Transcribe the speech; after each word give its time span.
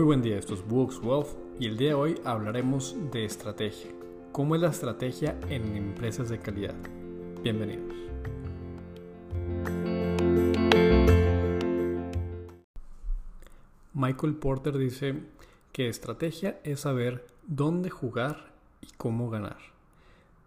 Muy 0.00 0.06
buen 0.06 0.22
día, 0.22 0.38
esto 0.38 0.54
es 0.54 0.66
Books 0.66 0.98
Wealth 1.02 1.28
y 1.58 1.66
el 1.66 1.76
día 1.76 1.88
de 1.88 1.94
hoy 1.94 2.20
hablaremos 2.24 2.96
de 3.12 3.26
estrategia. 3.26 3.90
¿Cómo 4.32 4.54
es 4.54 4.62
la 4.62 4.70
estrategia 4.70 5.38
en 5.50 5.76
empresas 5.76 6.30
de 6.30 6.38
calidad? 6.38 6.74
Bienvenidos. 7.42 7.94
Michael 13.92 14.36
Porter 14.36 14.78
dice 14.78 15.16
que 15.70 15.90
estrategia 15.90 16.58
es 16.64 16.80
saber 16.80 17.26
dónde 17.46 17.90
jugar 17.90 18.54
y 18.80 18.86
cómo 18.96 19.28
ganar, 19.28 19.58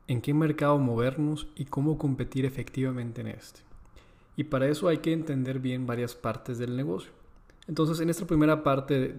en 0.08 0.22
qué 0.22 0.34
mercado 0.34 0.80
movernos 0.80 1.48
y 1.56 1.66
cómo 1.66 2.00
competir 2.00 2.46
efectivamente 2.46 3.22
en 3.22 3.28
este. 3.28 3.60
Y 4.36 4.46
para 4.46 4.68
eso 4.68 4.88
hay 4.88 4.98
que 4.98 5.14
entender 5.14 5.60
bien 5.60 5.86
varias 5.86 6.16
partes 6.16 6.58
del 6.58 6.76
negocio. 6.76 7.23
Entonces, 7.68 8.00
en 8.00 8.10
esta 8.10 8.26
primera 8.26 8.64
parte 8.64 9.16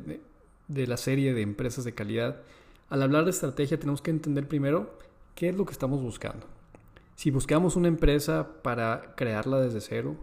de, 0.68 0.86
la 0.86 0.96
serie 0.96 1.32
de 1.34 1.42
empresas 1.42 1.84
de 1.84 1.94
calidad, 1.94 2.42
al 2.88 3.02
hablar 3.02 3.24
de 3.24 3.30
estrategia 3.30 3.78
tenemos 3.78 4.02
que 4.02 4.10
entender 4.10 4.46
primero 4.46 4.98
qué 5.34 5.48
es 5.48 5.56
lo 5.56 5.64
que 5.64 5.72
estamos 5.72 6.02
buscando. 6.02 6.46
Si 7.16 7.30
buscamos 7.30 7.76
una 7.76 7.88
empresa 7.88 8.62
para 8.62 9.14
crearla 9.16 9.60
desde 9.60 9.80
cero, 9.80 10.16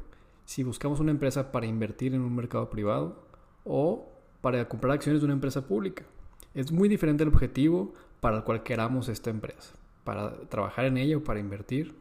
si 0.46 0.64
buscamos 0.64 1.00
una 1.00 1.12
empresa 1.12 1.52
para 1.52 1.66
invertir 1.66 2.14
en 2.14 2.22
un 2.22 2.36
mercado 2.36 2.70
privado 2.70 3.24
o 3.64 4.12
para 4.42 4.68
comprar 4.68 4.94
acciones 4.94 5.22
de 5.22 5.26
una 5.26 5.34
empresa 5.34 5.68
pública. 5.68 6.04
Es 6.54 6.72
muy 6.72 6.90
diferente 6.90 7.24
el 7.24 7.30
objetivo 7.30 7.94
para 8.20 8.38
el 8.38 8.44
cual 8.44 8.64
queramos 8.64 9.08
esta 9.08 9.30
empresa, 9.30 9.74
para 10.04 10.34
trabajar 10.50 10.86
en 10.86 10.98
ella 10.98 11.18
o 11.18 11.24
para 11.24 11.40
invertir 11.40 11.96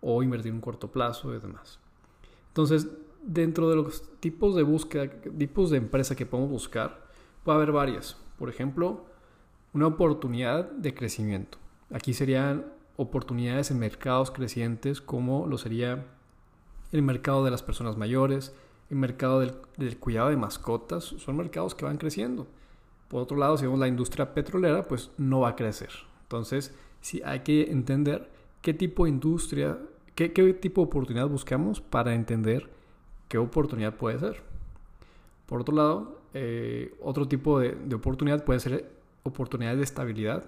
o 0.00 0.22
invertir 0.22 0.50
en 0.50 0.56
un 0.56 0.60
corto 0.60 0.90
plazo 0.90 1.34
y 1.34 1.38
demás. 1.38 1.78
Entonces, 2.48 2.88
dentro 3.26 3.68
de 3.68 3.76
los 3.76 4.02
tipos 4.20 4.54
de 4.54 4.62
búsqueda, 4.62 5.10
tipos 5.10 5.70
de 5.70 5.78
empresa 5.78 6.14
que 6.14 6.24
podemos 6.24 6.50
buscar, 6.50 7.06
puede 7.44 7.56
haber 7.56 7.72
varias. 7.72 8.16
Por 8.38 8.48
ejemplo, 8.48 9.04
una 9.74 9.88
oportunidad 9.88 10.70
de 10.70 10.94
crecimiento. 10.94 11.58
Aquí 11.92 12.14
serían 12.14 12.66
oportunidades 12.96 13.70
en 13.70 13.78
mercados 13.78 14.30
crecientes 14.30 15.00
como 15.00 15.46
lo 15.46 15.58
sería 15.58 16.06
el 16.92 17.02
mercado 17.02 17.44
de 17.44 17.50
las 17.50 17.62
personas 17.62 17.96
mayores, 17.96 18.54
el 18.90 18.96
mercado 18.96 19.40
del, 19.40 19.98
cuidado 19.98 20.30
de 20.30 20.36
mascotas, 20.36 21.04
son 21.04 21.36
mercados 21.36 21.74
que 21.74 21.84
van 21.84 21.98
creciendo. 21.98 22.46
Por 23.08 23.22
otro 23.22 23.36
lado, 23.36 23.56
si 23.58 23.64
vemos 23.64 23.80
la 23.80 23.88
industria 23.88 24.32
petrolera, 24.32 24.84
pues 24.84 25.10
no 25.18 25.40
va 25.40 25.50
a 25.50 25.56
crecer. 25.56 25.90
Entonces, 26.22 26.74
sí 27.00 27.20
hay 27.24 27.40
que 27.40 27.70
entender 27.70 28.30
qué 28.62 28.72
tipo 28.72 29.04
de 29.04 29.10
industria, 29.10 29.78
qué, 30.14 30.32
qué 30.32 30.54
tipo 30.54 30.80
de 30.80 30.86
oportunidad 30.86 31.28
buscamos 31.28 31.80
para 31.80 32.14
entender 32.14 32.70
qué 33.28 33.38
oportunidad 33.38 33.94
puede 33.94 34.18
ser. 34.18 34.42
Por 35.46 35.60
otro 35.60 35.74
lado, 35.74 36.20
eh, 36.34 36.94
otro 37.00 37.28
tipo 37.28 37.60
de, 37.60 37.76
oportunidad 37.94 38.44
puede 38.44 38.60
ser 38.60 38.90
oportunidades 39.22 39.78
de 39.78 39.84
estabilidad 39.84 40.44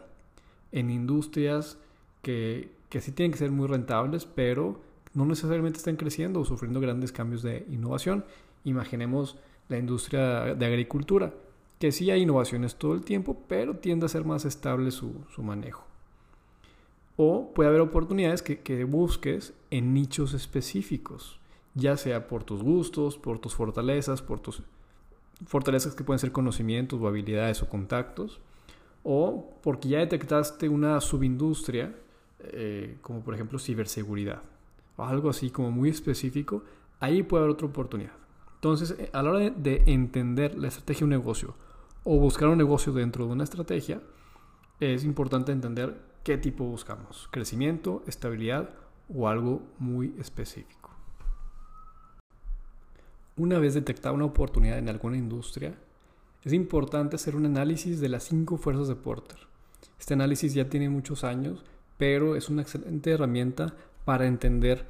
en 0.73 0.91
industrias 0.91 1.79
que, 2.23 2.71
que 2.89 3.01
sí 3.01 3.13
tienen 3.13 3.33
que 3.33 3.39
ser 3.39 3.51
muy 3.51 3.67
rentables, 3.69 4.27
pero 4.27 4.81
no 5.15 5.25
necesariamente 5.25 5.79
están 5.79 5.97
creciendo 5.97 6.41
o 6.41 6.45
sufriendo 6.45 6.81
grandes 6.81 7.13
cambios 7.13 7.43
de 7.43 7.65
innovación. 7.71 8.25
Imaginemos 8.65 9.39
la 9.69 9.79
industria 9.79 10.55
de 10.55 10.67
agricultura, 10.67 11.35
que 11.79 11.93
sí 11.93 12.11
hay 12.11 12.23
innovaciones 12.23 12.75
todo 12.77 12.95
el 12.95 13.03
tiempo, 13.03 13.37
pero 13.49 13.77
tiende 13.77 14.07
a 14.07 14.09
ser 14.09 14.25
más 14.25 14.45
estable 14.45 14.91
su, 14.91 15.15
manejo. 15.39 15.85
O 17.17 17.53
puede 17.55 17.69
haber 17.69 17.81
oportunidades 17.81 18.43
que, 18.43 18.61
que 18.61 18.85
busques 18.85 19.53
en 19.71 19.95
nichos 19.95 20.35
específicos 20.35 21.39
ya 21.75 21.97
sea 21.97 22.29
por 22.29 22.45
tus 22.45 22.63
gustos, 22.63 23.19
por 23.19 23.39
tus 23.39 23.55
fortalezas, 23.55 24.23
por 24.23 24.41
tus 24.41 24.63
fortalezas 25.47 25.95
que 25.95 26.05
pueden 26.05 26.19
ser 26.19 26.33
conocimientos 26.33 27.01
o 27.01 27.07
habilidades 27.07 27.63
o 27.63 27.69
contactos, 27.69 28.41
o 29.03 29.55
porque 29.63 29.89
ya 29.89 29.99
detectaste 29.99 30.69
una 30.69 31.01
subindustria, 31.01 31.95
eh, 32.41 32.99
como 33.01 33.21
por 33.21 33.35
ejemplo 33.35 33.59
ciberseguridad, 33.59 34.43
o 34.97 35.05
algo 35.05 35.31
así 35.31 35.51
como 35.51 35.71
muy 35.71 35.91
específico, 35.91 36.63
ahí 37.01 37.23
puede 37.23 37.45
haber 37.45 37.55
otra 37.55 37.69
oportunidad. 37.69 38.13
Entonces, 38.57 38.97
eh, 38.99 39.11
a 39.13 39.23
la 39.23 39.31
hora 39.31 39.51
de 39.51 39.83
entender 39.87 40.59
la 40.59 40.69
estrategia 40.69 41.01
de 41.01 41.05
un 41.05 41.11
negocio 41.11 41.55
o 42.05 42.19
buscar 42.19 42.49
un 42.49 42.59
negocio 42.59 42.93
dentro 42.93 43.27
de 43.27 43.33
una 43.33 43.45
estrategia, 43.45 44.01
es 44.81 45.05
importante 45.05 45.53
entender 45.53 46.01
qué 46.25 46.39
tipo 46.39 46.65
buscamos, 46.65 47.29
crecimiento, 47.31 48.03
estabilidad 48.07 48.71
o 49.09 49.29
algo 49.29 49.63
muy 49.79 50.15
específico. 50.19 50.91
Una 53.39 53.61
vez 53.61 53.75
detectada 53.75 54.15
una 54.15 54.25
oportunidad 54.25 54.79
en 54.79 54.89
alguna 54.89 55.17
industria, 55.17 55.79
es 56.43 56.53
importante 56.53 57.15
hacer 57.15 57.37
un 57.37 57.47
análisis 57.47 58.01
de 58.01 58.09
las 58.09 58.25
cinco 58.25 58.57
fuerzas 58.57 58.89
de 58.89 58.97
Porter. 58.97 59.39
Este 59.97 60.15
análisis 60.15 60.55
ya 60.55 60.69
tiene 60.69 60.89
muchos 60.89 61.23
años, 61.23 61.65
pero 61.99 62.35
es 62.35 62.49
una 62.49 62.63
excelente 62.63 63.13
herramienta 63.13 63.77
para 64.05 64.27
entender 64.27 64.87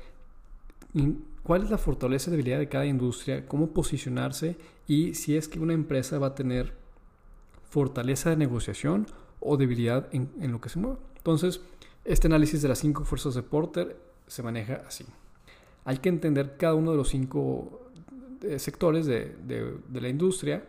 cuál 1.43 1.63
es 1.63 1.71
la 1.71 1.77
fortaleza 1.77 2.31
y 2.31 2.33
debilidad 2.33 2.59
de 2.59 2.71
cada 2.71 2.87
industria, 2.87 3.47
cómo 3.47 3.75
posicionarse 3.75 4.57
y 4.87 5.13
si 5.13 5.37
es 5.37 5.47
que 5.47 5.61
una 5.61 5.75
empresa 5.75 6.19
va 6.19 6.29
a 6.29 6.35
tener 6.35 6.73
fortaleza 7.69 8.31
de 8.31 8.37
negociación 8.37 9.07
o 9.41 9.59
debilidad 9.59 10.09
en, 10.13 10.31
en 10.41 10.53
lo 10.53 10.61
que 10.63 10.71
se 10.71 10.79
mueve. 10.79 10.97
Entonces, 11.19 11.61
este 12.07 12.29
análisis 12.29 12.63
de 12.63 12.69
las 12.69 12.79
cinco 12.79 13.05
fuerzas 13.05 13.35
de 13.35 13.43
Porter 13.43 14.01
se 14.27 14.43
maneja 14.43 14.83
así. 14.87 15.05
Hay 15.85 15.99
que 15.99 16.09
entender 16.09 16.57
cada 16.57 16.75
uno 16.75 16.93
de 16.93 16.97
los 16.97 17.11
cinco 17.11 17.88
sectores 18.59 19.07
de, 19.07 19.37
la 19.93 20.09
industria, 20.09 20.65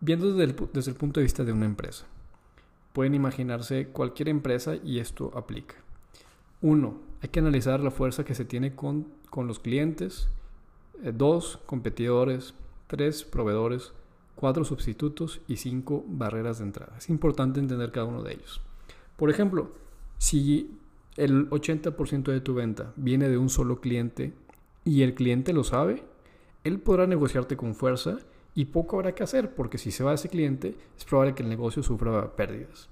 viendo 0.00 0.32
desde 0.32 0.44
el, 0.44 0.68
desde 0.72 0.90
el 0.90 0.96
punto 0.96 1.20
de 1.20 1.24
vista 1.24 1.44
de 1.44 1.52
una 1.52 1.66
empresa. 1.66 2.06
Pueden 2.92 3.14
imaginarse 3.14 3.88
cualquier 3.88 4.28
empresa 4.28 4.76
y 4.76 4.98
esto 5.00 5.30
aplica. 5.34 5.74
Uno, 6.62 6.98
hay 7.22 7.28
que 7.28 7.40
analizar 7.40 7.80
la 7.80 7.90
fuerza 7.90 8.24
que 8.24 8.34
se 8.34 8.44
tiene 8.44 8.74
con, 8.74 9.08
los 9.36 9.58
clientes. 9.58 10.28
Eh, 11.02 11.12
dos, 11.14 11.58
competidores. 11.66 12.54
Tres, 12.86 13.24
proveedores. 13.24 13.92
Cuatro, 14.34 14.64
sustitutos. 14.64 15.40
Y 15.46 15.56
cinco, 15.56 16.04
barreras 16.08 16.58
de 16.58 16.64
entrada. 16.64 16.94
Es 16.96 17.10
importante 17.10 17.60
entender 17.60 17.92
cada 17.92 18.06
uno 18.06 18.22
de 18.22 18.34
ellos. 18.34 18.60
Por 19.16 19.30
ejemplo, 19.30 19.72
si 20.18 20.78
el 21.16 21.48
80% 21.50 22.24
de 22.24 22.40
tu 22.40 22.54
venta 22.54 22.92
viene 22.96 23.28
de 23.28 23.38
un 23.38 23.48
solo 23.48 23.80
cliente 23.80 24.32
y 24.84 25.02
el 25.02 25.14
cliente 25.14 25.52
lo 25.52 25.64
sabe, 25.64 26.02
él 26.66 26.80
podrá 26.80 27.06
negociarte 27.06 27.56
con 27.56 27.74
fuerza 27.74 28.18
y 28.54 28.66
poco 28.66 28.96
habrá 28.96 29.14
que 29.14 29.22
hacer, 29.22 29.54
porque 29.54 29.78
si 29.78 29.90
se 29.90 30.02
va 30.02 30.14
ese 30.14 30.28
cliente, 30.28 30.74
es 30.96 31.04
probable 31.04 31.34
que 31.34 31.42
el 31.42 31.48
negocio 31.48 31.82
sufra 31.82 32.34
pérdidas. 32.34 32.88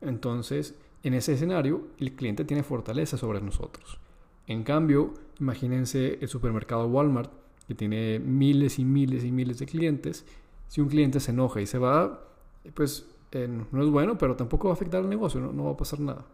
Entonces, 0.00 0.74
en 1.02 1.14
ese 1.14 1.34
escenario, 1.34 1.86
el 1.98 2.14
cliente 2.14 2.44
tiene 2.44 2.62
fortaleza 2.62 3.16
sobre 3.16 3.40
nosotros. 3.40 3.98
En 4.46 4.62
cambio, 4.62 5.14
imagínense 5.40 6.18
el 6.20 6.28
supermercado 6.28 6.86
Walmart, 6.88 7.30
que 7.66 7.74
tiene 7.74 8.18
miles 8.18 8.78
y 8.78 8.84
miles 8.84 9.24
y 9.24 9.32
miles 9.32 9.58
de 9.58 9.66
clientes. 9.66 10.26
Si 10.68 10.80
un 10.80 10.88
cliente 10.88 11.20
se 11.20 11.30
enoja 11.30 11.60
y 11.60 11.66
se 11.66 11.78
va, 11.78 12.28
pues 12.74 13.06
eh, 13.32 13.48
no 13.48 13.82
es 13.82 13.88
bueno, 13.88 14.18
pero 14.18 14.36
tampoco 14.36 14.68
va 14.68 14.72
a 14.72 14.76
afectar 14.76 15.00
al 15.00 15.08
negocio, 15.08 15.40
no, 15.40 15.64
va 15.64 15.70
a 15.70 15.76
pasar 15.76 16.00
nada. 16.00 16.26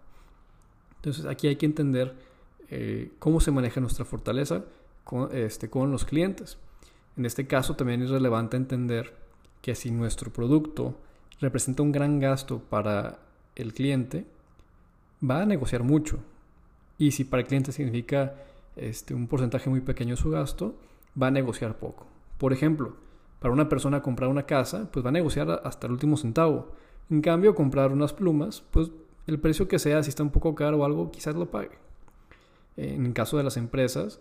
Entonces, 0.97 1.27
aquí 1.27 1.47
hay 1.47 1.57
que 1.57 1.67
entender 1.67 2.15
eh, 2.69 3.13
cómo 3.19 3.41
se 3.41 3.51
maneja 3.51 3.81
nuestra 3.81 4.05
fortaleza 4.05 4.65
este, 5.33 5.71
con 5.71 5.91
los 5.91 6.05
clientes. 6.05 6.59
En 7.17 7.27
este 7.27 7.47
caso 7.47 7.77
también 7.77 8.03
es 8.03 8.11
relevante 8.11 8.57
entender 8.57 9.15
que 9.61 9.75
si 9.75 9.91
nuestro 9.91 10.33
producto 10.33 10.95
representa 11.41 11.83
un 11.83 11.93
gran 11.93 12.19
gasto 12.19 12.61
para 12.61 13.19
el 13.57 13.73
cliente, 13.75 14.27
va 15.29 15.43
a 15.43 15.47
negociar 15.47 15.83
mucho. 15.83 16.21
Y 16.99 17.13
si 17.13 17.25
para 17.25 17.43
el 17.43 17.47
cliente 17.47 17.73
significa 17.73 18.35
este, 18.77 19.15
un 19.15 19.27
porcentaje 19.27 19.71
muy 19.71 19.81
pequeño 19.81 20.15
de 20.15 20.21
su 20.21 20.31
gasto, 20.31 20.75
va 21.21 21.29
a 21.29 21.31
negociar 21.31 21.79
poco. 21.79 22.07
Por 22.39 22.53
ejemplo, 22.53 22.97
para 23.41 23.53
una 23.53 23.69
persona 23.69 24.03
comprar 24.03 24.31
una 24.31 24.45
casa, 24.45 24.91
pues 24.93 25.05
va 25.05 25.09
a 25.09 25.13
negociar 25.13 25.63
hasta 25.65 25.87
el 25.87 25.95
último 25.95 26.17
centavo. 26.17 26.73
En 27.11 27.23
cambio, 27.23 27.55
comprar 27.55 27.93
unas 27.93 28.13
plumas, 28.13 28.63
pues 28.71 28.91
el 29.27 29.39
precio 29.41 29.67
que 29.67 29.79
sea, 29.79 30.03
si 30.03 30.11
está 30.11 30.23
un 30.23 30.31
poco 30.31 30.55
caro 30.55 30.79
o 30.79 30.85
algo, 30.85 31.11
quizás 31.11 31.35
lo 31.35 31.51
pague. 31.51 31.79
En 32.77 33.07
el 33.07 33.13
caso 33.13 33.37
de 33.37 33.43
las 33.43 33.57
empresas, 33.57 34.21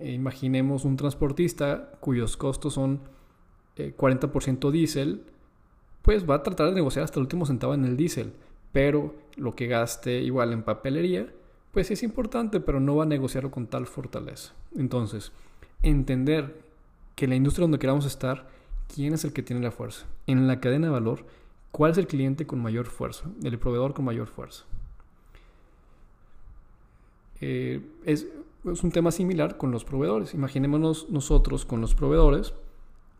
eh, 0.00 0.12
imaginemos 0.12 0.84
un 0.84 0.96
transportista 0.96 1.92
cuyos 2.00 2.36
costos 2.36 2.74
son 2.74 3.00
40% 3.76 4.68
eh, 4.68 4.72
diésel, 4.72 5.22
pues 6.02 6.28
va 6.28 6.36
a 6.36 6.42
tratar 6.42 6.68
de 6.68 6.74
negociar 6.74 7.04
hasta 7.04 7.18
el 7.18 7.24
último 7.24 7.46
centavo 7.46 7.74
en 7.74 7.84
el 7.84 7.96
diésel, 7.96 8.32
pero 8.72 9.14
lo 9.36 9.54
que 9.54 9.66
gaste 9.66 10.20
igual 10.22 10.52
en 10.52 10.62
papelería, 10.62 11.32
pues 11.72 11.90
es 11.90 12.02
importante, 12.02 12.60
pero 12.60 12.80
no 12.80 12.96
va 12.96 13.04
a 13.04 13.06
negociarlo 13.06 13.50
con 13.50 13.66
tal 13.66 13.86
fortaleza. 13.86 14.54
Entonces, 14.76 15.32
entender 15.82 16.60
que 17.14 17.28
la 17.28 17.36
industria 17.36 17.64
donde 17.64 17.78
queramos 17.78 18.06
estar, 18.06 18.48
quién 18.92 19.14
es 19.14 19.24
el 19.24 19.32
que 19.32 19.42
tiene 19.42 19.62
la 19.62 19.70
fuerza. 19.70 20.06
En 20.26 20.46
la 20.46 20.60
cadena 20.60 20.86
de 20.88 20.92
valor, 20.92 21.26
cuál 21.70 21.92
es 21.92 21.98
el 21.98 22.06
cliente 22.06 22.46
con 22.46 22.60
mayor 22.60 22.86
fuerza, 22.86 23.26
el 23.42 23.58
proveedor 23.58 23.94
con 23.94 24.04
mayor 24.04 24.26
fuerza. 24.26 24.64
Eh, 27.40 27.80
es, 28.04 28.26
es 28.64 28.82
un 28.82 28.90
tema 28.90 29.10
similar 29.10 29.56
con 29.56 29.70
los 29.70 29.84
proveedores. 29.84 30.34
Imaginémonos 30.34 31.08
nosotros 31.10 31.64
con 31.64 31.80
los 31.80 31.94
proveedores. 31.94 32.54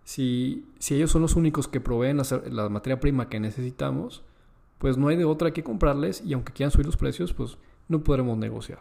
Si, 0.05 0.67
si 0.79 0.95
ellos 0.95 1.11
son 1.11 1.23
los 1.23 1.37
únicos 1.37 1.69
que 1.69 1.81
proveen 1.81 2.19
la, 2.19 2.69
materia 2.69 3.01
prima 3.01 3.29
que 3.29 3.41
necesitamos, 3.41 4.23
pues 4.79 4.97
no 4.97 5.09
hay 5.09 5.17
de 5.17 5.25
otra 5.25 5.53
que 5.53 5.63
comprarles 5.63 6.23
y 6.25 6.33
aunque 6.33 6.53
quieran 6.53 6.71
subir 6.71 6.87
los 6.87 6.97
precios, 6.97 7.33
pues 7.33 7.59
no 7.89 8.03
podremos 8.03 8.37
negociar. 8.39 8.81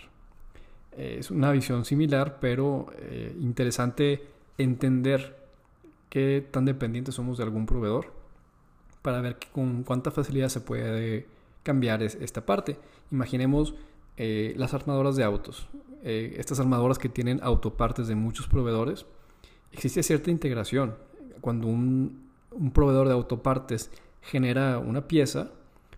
Eh, 0.93 1.17
es 1.19 1.31
una 1.31 1.51
visión 1.51 1.85
similar, 1.85 2.39
pero 2.39 2.87
eh, 2.97 3.35
interesante 3.39 4.27
entender 4.57 5.37
qué 6.09 6.45
tan 6.49 6.65
dependientes 6.65 7.15
somos 7.15 7.37
de 7.37 7.43
algún 7.43 7.65
proveedor 7.65 8.11
para 9.01 9.21
ver 9.21 9.37
con 9.51 9.83
cuánta 9.83 10.11
facilidad 10.11 10.49
se 10.49 10.61
puede 10.61 11.27
cambiar 11.63 12.03
esta 12.03 12.45
parte. 12.45 12.77
Imaginemos 13.11 13.75
eh, 14.17 14.53
las 14.57 14.73
armadoras 14.73 15.15
de 15.15 15.23
autos, 15.23 15.69
estas 16.03 16.59
armadoras 16.59 16.97
que 16.97 17.09
tienen 17.09 17.39
autopartes 17.43 18.07
de 18.07 18.15
muchos 18.15 18.47
proveedores. 18.47 19.05
Existe 19.71 20.03
cierta 20.03 20.31
integración. 20.31 20.95
Cuando 21.41 21.67
un, 21.67 22.29
un 22.51 22.71
proveedor 22.71 23.07
de 23.07 23.13
autopartes 23.13 23.91
genera 24.21 24.79
una 24.79 25.07
pieza, 25.07 25.51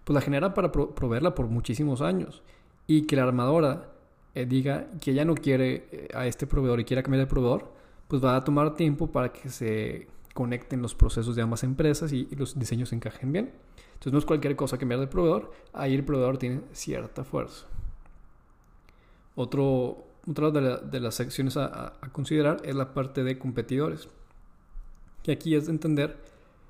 pues 0.03 0.13
la 0.13 0.21
genera 0.21 0.53
para 0.53 0.71
proveerla 0.71 1.35
por 1.35 1.47
muchísimos 1.47 2.01
años. 2.01 2.41
Y 2.87 3.03
que 3.03 3.15
la 3.15 3.23
armadora 3.23 3.91
eh, 4.33 4.45
diga 4.45 4.87
que 4.99 5.13
ya 5.13 5.25
no 5.25 5.35
quiere 5.35 5.87
eh, 5.91 6.07
a 6.13 6.25
este 6.25 6.47
proveedor 6.47 6.79
y 6.79 6.85
quiera 6.85 7.03
cambiar 7.03 7.25
de 7.25 7.27
proveedor, 7.27 7.71
pues 8.07 8.23
va 8.23 8.35
a 8.35 8.43
tomar 8.43 8.75
tiempo 8.75 9.11
para 9.11 9.31
que 9.31 9.49
se 9.49 10.07
conecten 10.33 10.81
los 10.81 10.95
procesos 10.95 11.35
de 11.35 11.41
ambas 11.41 11.63
empresas 11.63 12.13
y, 12.13 12.27
los 12.35 12.57
diseños 12.57 12.89
se 12.89 12.95
encajen 12.95 13.31
bien. 13.31 13.51
Entonces 13.93 14.13
no 14.13 14.19
es 14.19 14.25
cualquier 14.25 14.55
cosa 14.55 14.77
cambiar 14.77 14.99
de 14.99 15.07
proveedor, 15.07 15.51
ahí 15.73 15.93
el 15.93 16.03
proveedor 16.03 16.37
tiene 16.37 16.61
cierta 16.71 17.23
fuerza. 17.23 17.67
Otro, 19.35 20.07
otra 20.27 20.51
de, 20.51 20.99
las 20.99 21.15
secciones 21.15 21.57
a, 21.57 21.93
a, 22.01 22.11
considerar 22.11 22.61
es 22.63 22.75
la 22.75 22.93
parte 22.93 23.23
de 23.23 23.37
competidores. 23.37 24.09
Y 25.23 25.31
aquí 25.31 25.55
es 25.55 25.65
de 25.65 25.71
entender 25.71 26.17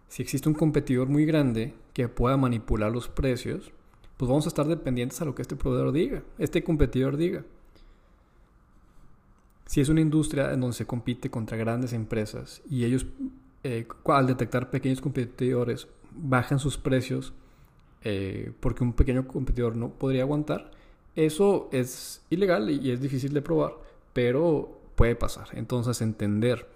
si 0.07 0.21
existe 0.21 0.49
un 0.49 0.55
competidor 0.55 1.07
muy 1.07 1.25
grande 1.25 1.73
que 1.93 2.09
pueda 2.09 2.35
manipular 2.37 2.91
los 2.91 3.07
precios, 3.07 3.71
pues 4.17 4.29
vamos 4.29 4.45
a 4.45 4.49
estar 4.49 4.67
dependientes 4.67 5.21
a 5.21 5.25
lo 5.25 5.33
que 5.33 5.41
este 5.41 5.55
proveedor 5.55 5.91
diga, 5.91 6.21
este 6.37 6.63
competidor 6.63 7.17
diga. 7.17 7.43
Si 9.65 9.79
es 9.79 9.87
una 9.87 10.01
industria 10.01 10.51
en 10.51 10.59
donde 10.59 10.75
se 10.75 10.85
compite 10.85 11.31
contra 11.31 11.57
grandes 11.57 11.93
empresas 11.93 12.61
y 12.69 12.83
ellos 12.83 13.05
eh, 13.63 13.87
al 14.05 14.27
detectar 14.27 14.69
pequeños 14.69 14.99
competidores 14.99 15.87
bajan 16.11 16.59
sus 16.59 16.77
precios 16.77 17.33
eh, 18.03 18.51
porque 18.59 18.83
un 18.83 18.93
pequeño 18.93 19.27
competidor 19.27 19.75
no 19.75 19.91
podría 19.91 20.23
aguantar, 20.23 20.71
eso 21.15 21.69
es 21.71 22.23
ilegal 22.29 22.69
y 22.69 22.91
es 22.91 23.01
difícil 23.01 23.33
de 23.33 23.41
probar, 23.41 23.73
pero 24.13 24.79
puede 24.95 25.15
pasar. 25.15 25.49
Entonces 25.53 26.01
entender 26.01 26.67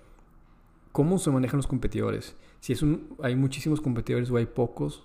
cómo 0.92 1.20
se 1.20 1.32
manejan 1.32 1.58
los 1.58 1.68
competidores. 1.68 2.36
Si 2.60 2.74
es 2.74 2.84
hay 3.22 3.36
muchísimos 3.36 3.82
competidores 3.82 4.32
o 4.32 4.38
hay 4.38 4.46
pocos, 4.46 5.04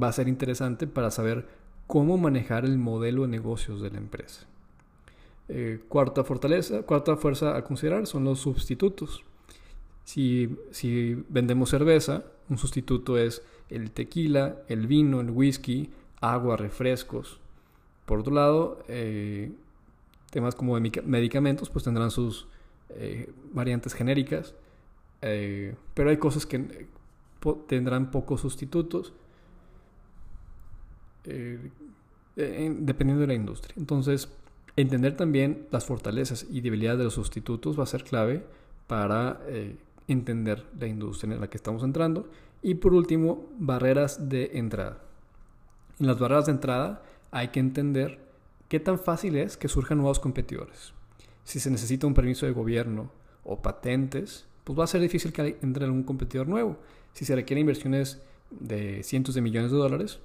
va 0.00 0.08
a 0.08 0.12
ser 0.12 0.28
interesante 0.28 0.86
para 0.86 1.10
saber 1.10 1.46
cómo 1.86 2.18
manejar 2.18 2.64
el 2.64 2.78
modelo 2.78 3.22
de 3.22 3.28
negocios 3.28 3.80
de 3.80 3.90
la 3.90 3.98
empresa. 3.98 4.46
Eh, 5.48 5.80
cuarta 5.88 6.24
fortaleza, 6.24 6.82
cuarta 6.82 7.16
fuerza 7.16 7.56
a 7.56 7.62
considerar 7.62 8.06
son 8.06 8.24
los 8.24 8.40
sustitutos. 8.40 9.24
Si, 10.04 10.56
si, 10.70 11.22
vendemos 11.28 11.70
cerveza, 11.70 12.24
un 12.48 12.58
sustituto 12.58 13.18
es 13.18 13.42
el 13.70 13.90
tequila, 13.90 14.56
el 14.68 14.86
vino, 14.86 15.20
el 15.20 15.30
whisky, 15.30 15.90
agua, 16.20 16.56
refrescos. 16.56 17.40
Por 18.06 18.20
otro 18.20 18.32
lado, 18.32 18.82
eh, 18.88 19.52
temas 20.30 20.54
como 20.54 20.78
medicamentos, 20.78 21.70
pues 21.70 21.84
tendrán 21.84 22.10
sus 22.10 22.46
eh, 22.90 23.32
variantes 23.52 23.94
genéricas. 23.94 24.54
Eh, 25.22 25.74
pero 25.94 26.10
hay 26.10 26.18
cosas 26.18 26.46
que 26.46 26.86
tendrán 27.66 28.10
pocos 28.10 28.40
sustitutos 28.40 29.12
eh, 31.24 31.70
dependiendo 32.36 33.22
de 33.22 33.26
la 33.26 33.34
industria. 33.34 33.74
Entonces, 33.78 34.28
entender 34.76 35.16
también 35.16 35.66
las 35.70 35.84
fortalezas 35.84 36.46
y 36.50 36.60
debilidades 36.60 36.98
de 36.98 37.04
los 37.04 37.14
sustitutos 37.14 37.78
va 37.78 37.84
a 37.84 37.86
ser 37.86 38.04
clave 38.04 38.44
para 38.86 39.40
entender 40.06 40.66
la 40.78 40.86
industria 40.86 41.34
en 41.34 41.40
la 41.40 41.48
que 41.48 41.56
estamos 41.56 41.82
entrando. 41.82 42.28
Y 42.62 42.74
por 42.74 42.94
último, 42.94 43.46
barreras 43.58 44.28
de 44.28 44.50
entrada. 44.54 44.98
En 45.98 46.06
las 46.06 46.18
barreras 46.18 46.46
de 46.46 46.52
entrada 46.52 47.02
hay 47.36 47.48
que 47.48 47.60
entender 47.60 48.18
qué 48.68 48.80
tan 48.80 48.98
fácil 48.98 49.36
es 49.36 49.58
que 49.58 49.68
surjan 49.68 49.98
nuevos 49.98 50.20
competidores. 50.20 50.94
Si 51.44 51.60
se 51.60 51.70
necesita 51.70 52.06
un 52.06 52.14
permiso 52.14 52.46
de 52.46 52.52
gobierno 52.52 53.10
o 53.44 53.60
patentes, 53.60 54.46
pues 54.64 54.78
va 54.78 54.84
a 54.84 54.86
ser 54.86 55.02
difícil 55.02 55.34
que 55.34 55.58
entre 55.60 55.84
algún 55.84 56.02
competidor 56.02 56.48
nuevo. 56.48 56.78
Si 57.12 57.26
se 57.26 57.34
requieren 57.34 57.60
inversiones 57.60 58.22
de 58.50 59.02
cientos 59.02 59.34
de 59.34 59.42
millones 59.42 59.70
de 59.70 59.76
dólares, 59.76 60.18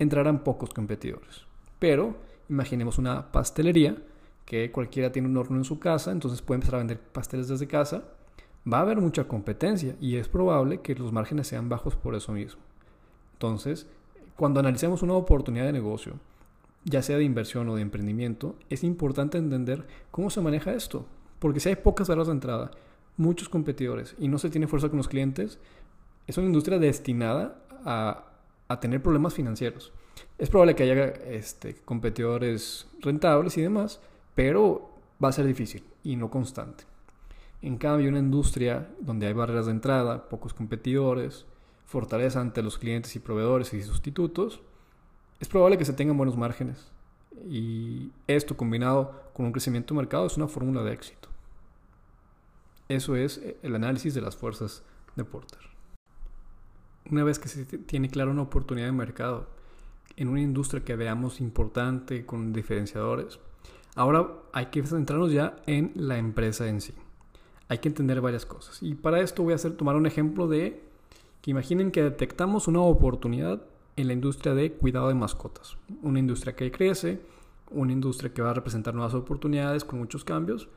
entrarán 0.00 0.42
pocos 0.42 0.74
competidores. 0.74 1.46
Pero 1.78 2.16
imaginemos 2.48 2.98
una 2.98 3.30
pastelería 3.30 3.96
que 4.44 4.72
cualquiera 4.72 5.12
tiene 5.12 5.28
un 5.28 5.36
horno 5.36 5.58
en 5.58 5.64
su 5.64 5.78
casa, 5.78 6.10
entonces 6.10 6.42
puede 6.42 6.56
empezar 6.56 6.74
a 6.74 6.78
vender 6.78 6.98
pasteles 6.98 7.46
desde 7.46 7.68
casa. 7.68 8.02
Va 8.70 8.78
a 8.78 8.82
haber 8.82 9.00
mucha 9.00 9.28
competencia 9.28 9.94
y 10.00 10.16
es 10.16 10.26
probable 10.26 10.80
que 10.80 10.96
los 10.96 11.12
márgenes 11.12 11.46
sean 11.46 11.68
bajos 11.68 11.94
por 11.94 12.16
eso 12.16 12.32
mismo. 12.32 12.60
Entonces, 13.34 13.86
cuando 14.34 14.58
analicemos 14.58 15.02
una 15.02 15.14
oportunidad 15.14 15.66
de 15.66 15.72
negocio, 15.72 16.14
ya 16.86 17.02
sea 17.02 17.18
de 17.18 17.24
inversión 17.24 17.68
o 17.68 17.74
de 17.74 17.82
emprendimiento, 17.82 18.56
es 18.70 18.84
importante 18.84 19.38
entender 19.38 19.86
cómo 20.12 20.30
se 20.30 20.40
maneja 20.40 20.72
esto. 20.72 21.04
Porque 21.40 21.60
si 21.60 21.68
hay 21.68 21.76
pocas 21.76 22.08
barreras 22.08 22.28
de 22.28 22.34
entrada 22.34 22.70
muchos 23.16 23.48
competidores 23.48 24.14
y 24.18 24.28
no 24.28 24.38
se 24.38 24.50
tiene 24.50 24.68
fuerza 24.68 24.88
con 24.88 24.98
los 24.98 25.08
clientes, 25.08 25.58
es 26.28 26.38
una 26.38 26.46
industria 26.46 26.78
destinada 26.78 27.58
a, 27.84 28.26
a 28.68 28.80
tener 28.80 29.02
problemas 29.02 29.34
financieros. 29.34 29.92
Es 30.38 30.48
probable 30.48 30.76
que 30.76 30.84
haya 30.84 31.06
este, 31.06 31.74
competidores 31.74 32.86
rentables 33.00 33.58
y 33.58 33.62
demás, 33.62 34.00
pero 34.36 34.90
va 35.22 35.28
a 35.28 35.32
ser 35.32 35.44
difícil 35.44 35.82
y 36.04 36.14
no 36.14 36.30
constante. 36.30 36.84
En 37.62 37.78
cambio, 37.78 38.10
una 38.10 38.20
industria 38.20 38.88
donde 39.00 39.26
hay 39.26 39.32
barreras 39.32 39.66
de 39.66 39.72
entrada, 39.72 40.28
pocos 40.28 40.54
competidores, 40.54 41.46
fortaleza 41.84 42.40
ante 42.40 42.62
los 42.62 42.78
clientes 42.78 43.16
y 43.16 43.18
proveedores 43.18 43.74
y 43.74 43.82
sustitutos, 43.82 44.60
es 45.40 45.48
probable 45.48 45.78
que 45.78 45.84
se 45.84 45.92
tengan 45.92 46.16
buenos 46.16 46.36
márgenes. 46.36 46.90
Y 47.48 48.10
esto 48.26 48.56
combinado 48.56 49.30
con 49.34 49.46
un 49.46 49.52
crecimiento 49.52 49.94
de 49.94 49.98
mercado 50.00 50.26
es 50.26 50.36
una 50.36 50.48
fórmula 50.48 50.82
de 50.82 50.92
éxito. 50.92 51.28
Eso 52.88 53.16
es 53.16 53.38
eh, 53.38 53.58
el 53.62 53.74
análisis 53.74 54.14
de 54.14 54.20
las 54.20 54.36
fuerzas 54.36 54.82
de 55.16 55.24
Porter. 55.24 55.60
Una 57.10 57.24
vez 57.24 57.38
que 57.38 57.48
se 57.48 57.64
tiene 57.64 58.08
clara 58.08 58.30
una 58.30 58.42
oportunidad 58.42 58.86
de 58.86 58.92
mercado 58.92 59.48
en 60.16 60.28
una 60.28 60.40
industria 60.40 60.84
que 60.84 60.96
veamos 60.96 61.40
importante 61.40 62.24
con 62.24 62.52
diferenciadores, 62.52 63.38
ahora 63.94 64.28
hay 64.52 64.66
que 64.66 64.82
centrarnos 64.82 65.32
ya 65.32 65.56
en 65.66 65.92
la 65.94 66.18
empresa 66.18 66.66
en 66.68 66.80
sí. 66.80 66.94
Hay 67.68 67.78
que 67.78 67.88
entender 67.88 68.20
varias 68.20 68.46
cosas. 68.46 68.82
Y 68.82 68.94
para 68.94 69.20
esto 69.20 69.42
voy 69.42 69.52
a 69.52 69.56
hacer, 69.56 69.76
tomar 69.76 69.96
un 69.96 70.06
ejemplo 70.06 70.48
de 70.48 70.82
que 71.42 71.50
imaginen 71.50 71.90
que 71.90 72.02
detectamos 72.02 72.66
una 72.66 72.80
oportunidad 72.80 73.62
en 73.96 74.06
la 74.06 74.12
industria 74.12 74.54
de 74.54 74.72
cuidado 74.72 75.08
de 75.08 75.14
mascotas. 75.14 75.76
Una 76.02 76.18
industria 76.18 76.54
que 76.54 76.70
crece, 76.70 77.20
una 77.70 77.92
industria 77.92 78.32
que 78.32 78.42
va 78.42 78.50
a 78.50 78.54
representar 78.54 78.94
nuevas 78.94 79.14
oportunidades 79.14 79.84
con 79.84 79.98
muchos 79.98 80.24
cambios 80.24 80.68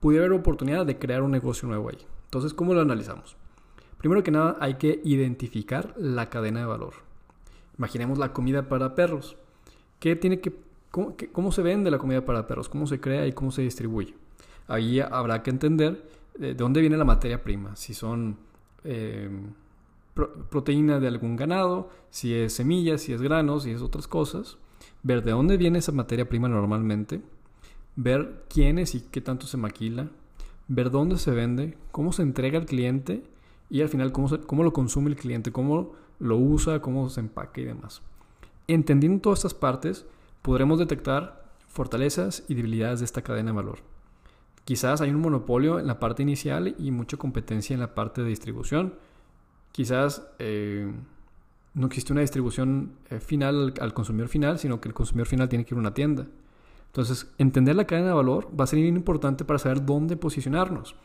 pudiera 0.00 0.24
haber 0.24 0.38
oportunidad 0.38 0.86
de 0.86 0.98
crear 0.98 1.22
un 1.22 1.32
negocio 1.32 1.68
nuevo 1.68 1.88
ahí. 1.88 1.98
Entonces, 2.24 2.54
¿cómo 2.54 2.74
lo 2.74 2.80
analizamos? 2.80 3.36
Primero 3.98 4.22
que 4.22 4.30
nada, 4.30 4.56
hay 4.60 4.74
que 4.74 5.00
identificar 5.04 5.92
la 5.96 6.30
cadena 6.30 6.60
de 6.60 6.66
valor. 6.66 6.94
Imaginemos 7.76 8.18
la 8.18 8.32
comida 8.32 8.68
para 8.68 8.94
perros. 8.94 9.36
¿Qué 9.98 10.14
tiene 10.14 10.40
que, 10.40 10.54
cómo, 10.90 11.52
se 11.52 11.62
vende 11.62 11.90
la 11.90 11.98
comida 11.98 12.24
para 12.24 12.46
perros? 12.46 12.68
¿Cómo 12.68 12.86
se 12.86 13.00
crea 13.00 13.26
y 13.26 13.32
cómo 13.32 13.50
se 13.50 13.62
distribuye? 13.62 14.14
Ahí 14.68 15.00
habrá 15.00 15.42
que 15.42 15.50
entender 15.50 16.08
de 16.36 16.54
dónde 16.54 16.80
viene 16.80 16.96
la 16.96 17.04
materia 17.04 17.42
prima. 17.42 17.74
Si 17.74 17.94
son 17.94 18.36
eh, 18.84 19.30
proteínas 20.50 21.00
de 21.00 21.08
algún 21.08 21.36
ganado, 21.36 21.90
si 22.10 22.34
es 22.34 22.52
semillas, 22.52 23.02
si 23.02 23.12
es 23.12 23.22
granos, 23.22 23.64
si 23.64 23.70
es 23.70 23.82
otras 23.82 24.08
cosas. 24.08 24.58
Ver 25.02 25.22
de 25.22 25.32
dónde 25.32 25.56
viene 25.56 25.78
esa 25.78 25.92
materia 25.92 26.28
prima 26.28 26.48
normalmente 26.48 27.22
ver 28.00 28.44
quién 28.48 28.78
es 28.78 28.94
y 28.94 29.00
qué 29.00 29.20
tanto 29.20 29.48
se 29.48 29.56
maquila, 29.56 30.08
ver 30.68 30.92
dónde 30.92 31.18
se 31.18 31.32
vende, 31.32 31.76
cómo 31.90 32.12
se 32.12 32.22
entrega 32.22 32.56
al 32.56 32.64
cliente 32.64 33.24
y 33.68 33.82
al 33.82 33.88
final 33.88 34.12
cómo, 34.12 34.28
cómo 34.46 34.62
lo 34.62 34.72
consume 34.72 35.10
el 35.10 35.16
cliente, 35.16 35.50
cómo 35.50 35.94
lo 36.20 36.36
usa, 36.36 36.80
cómo 36.80 37.10
se 37.10 37.18
empaque 37.18 37.62
y 37.62 37.64
demás. 37.64 38.00
Entendiendo 38.68 39.20
todas 39.20 39.40
estas 39.40 39.54
partes, 39.54 40.06
podremos 40.42 40.78
detectar 40.78 41.44
fortalezas 41.66 42.44
y 42.46 42.54
debilidades 42.54 43.00
de 43.00 43.06
esta 43.06 43.22
cadena 43.22 43.50
de 43.50 43.56
valor. 43.56 43.80
Quizás 44.64 45.00
hay 45.00 45.10
un 45.10 45.20
monopolio 45.20 45.80
en 45.80 45.88
la 45.88 45.98
parte 45.98 46.22
inicial 46.22 46.76
y 46.78 46.92
mucha 46.92 47.16
competencia 47.16 47.74
en 47.74 47.80
la 47.80 47.96
parte 47.96 48.22
de 48.22 48.28
distribución. 48.28 48.94
Quizás 49.72 50.26
eh, 50.38 50.92
no 51.74 51.86
existe 51.86 52.12
una 52.12 52.22
distribución 52.22 52.92
eh, 53.10 53.20
final 53.20 53.74
al 53.80 53.94
consumidor 53.94 54.28
final, 54.28 54.58
sino 54.58 54.80
que 54.80 54.88
el 54.88 54.94
consumidor 54.94 55.28
final 55.28 55.48
tiene 55.48 55.64
que 55.64 55.74
ir 55.74 55.78
a 55.78 55.80
una 55.80 55.94
tienda. 55.94 56.26
Entonces, 56.86 57.30
entender 57.38 57.76
la 57.76 57.86
cadena 57.86 58.08
de 58.08 58.14
valor 58.14 58.48
va 58.58 58.64
a 58.64 58.66
ser 58.66 58.78
importante 58.80 59.44
para 59.44 59.58
saber 59.58 59.84
dónde 59.84 60.16
posicionarnos. 60.16 60.96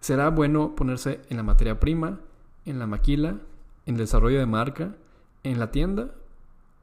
Será 0.00 0.30
bueno 0.30 0.76
ponerse 0.76 1.20
en 1.28 1.36
la 1.38 1.42
materia 1.42 1.80
prima, 1.80 2.20
en 2.64 2.78
la 2.78 2.86
maquila, 2.86 3.38
en 3.86 3.94
el 3.94 3.98
desarrollo 3.98 4.38
de 4.38 4.46
marca, 4.46 4.94
en 5.42 5.58
la 5.58 5.70
tienda 5.70 6.10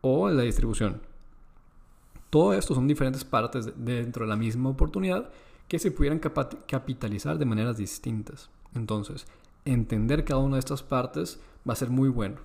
o 0.01 0.29
en 0.29 0.37
la 0.37 0.43
distribución. 0.43 1.01
Todo 2.29 2.53
esto 2.53 2.75
son 2.75 2.87
diferentes 2.87 3.23
partes 3.23 3.71
dentro 3.75 4.25
de 4.25 4.29
la 4.29 4.35
misma 4.35 4.69
oportunidad 4.69 5.29
que 5.67 5.79
se 5.79 5.91
pudieran 5.91 6.19
capitalizar 6.19 7.37
de 7.37 7.45
maneras 7.45 7.77
distintas. 7.77 8.49
Entonces, 8.75 9.25
entender 9.65 10.25
cada 10.25 10.41
una 10.41 10.55
de 10.55 10.59
estas 10.59 10.83
partes 10.83 11.39
va 11.67 11.73
a 11.73 11.77
ser 11.77 11.89
muy 11.89 12.09
bueno. 12.09 12.37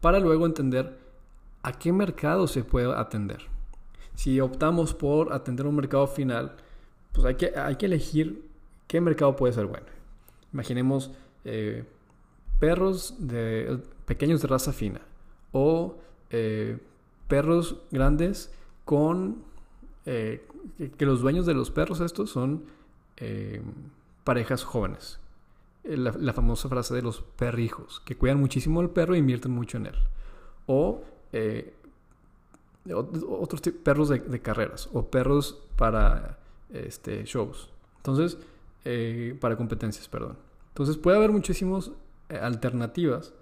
Para 0.00 0.18
luego 0.18 0.46
entender 0.46 0.98
a 1.62 1.72
qué 1.72 1.92
mercado 1.92 2.46
se 2.46 2.64
puede 2.64 2.92
atender. 2.94 3.46
Si 4.14 4.40
optamos 4.40 4.94
por 4.94 5.32
atender 5.32 5.66
un 5.66 5.76
mercado 5.76 6.06
final, 6.06 6.56
pues 7.12 7.26
hay 7.26 7.34
que, 7.36 7.58
hay 7.58 7.76
que 7.76 7.86
elegir 7.86 8.48
qué 8.86 9.00
mercado 9.00 9.36
puede 9.36 9.52
ser 9.52 9.66
bueno. 9.66 9.86
Imaginemos 10.52 11.10
eh, 11.44 11.84
perros 12.58 13.14
de, 13.18 13.78
pequeños 14.04 14.42
de 14.42 14.48
raza 14.48 14.72
fina 14.72 15.00
o 15.52 15.96
eh, 16.30 16.78
perros 17.28 17.76
grandes 17.90 18.52
con 18.84 19.42
eh, 20.04 20.46
que, 20.98 21.06
los 21.06 21.20
dueños 21.20 21.46
de 21.46 21.54
los 21.54 21.70
perros 21.70 22.00
estos 22.00 22.30
son 22.30 22.64
parejas 24.24 24.64
jóvenes. 24.64 25.21
La, 25.84 26.12
la, 26.12 26.32
famosa 26.32 26.68
frase 26.68 26.94
de 26.94 27.02
los 27.02 27.22
perrijos, 27.22 28.00
que 28.04 28.16
cuidan 28.16 28.38
muchísimo 28.38 28.80
al 28.80 28.90
perro 28.90 29.14
e 29.14 29.18
invierten 29.18 29.50
mucho 29.50 29.78
en 29.78 29.86
él. 29.86 29.96
O 30.66 31.02
otros 32.90 33.60
perros 33.82 34.08
de, 34.08 34.40
carreras 34.40 34.88
o 34.92 35.06
perros 35.06 35.62
para 35.76 36.38
este, 36.70 37.24
shows. 37.24 37.70
Entonces, 37.98 38.38
eh, 38.84 39.36
para 39.40 39.56
competencias, 39.56 40.08
perdón. 40.08 40.36
Entonces 40.68 40.96
puede 40.96 41.16
haber 41.16 41.30
muchísimas 41.30 41.92
eh, 42.28 42.38
alternativas 42.38 43.32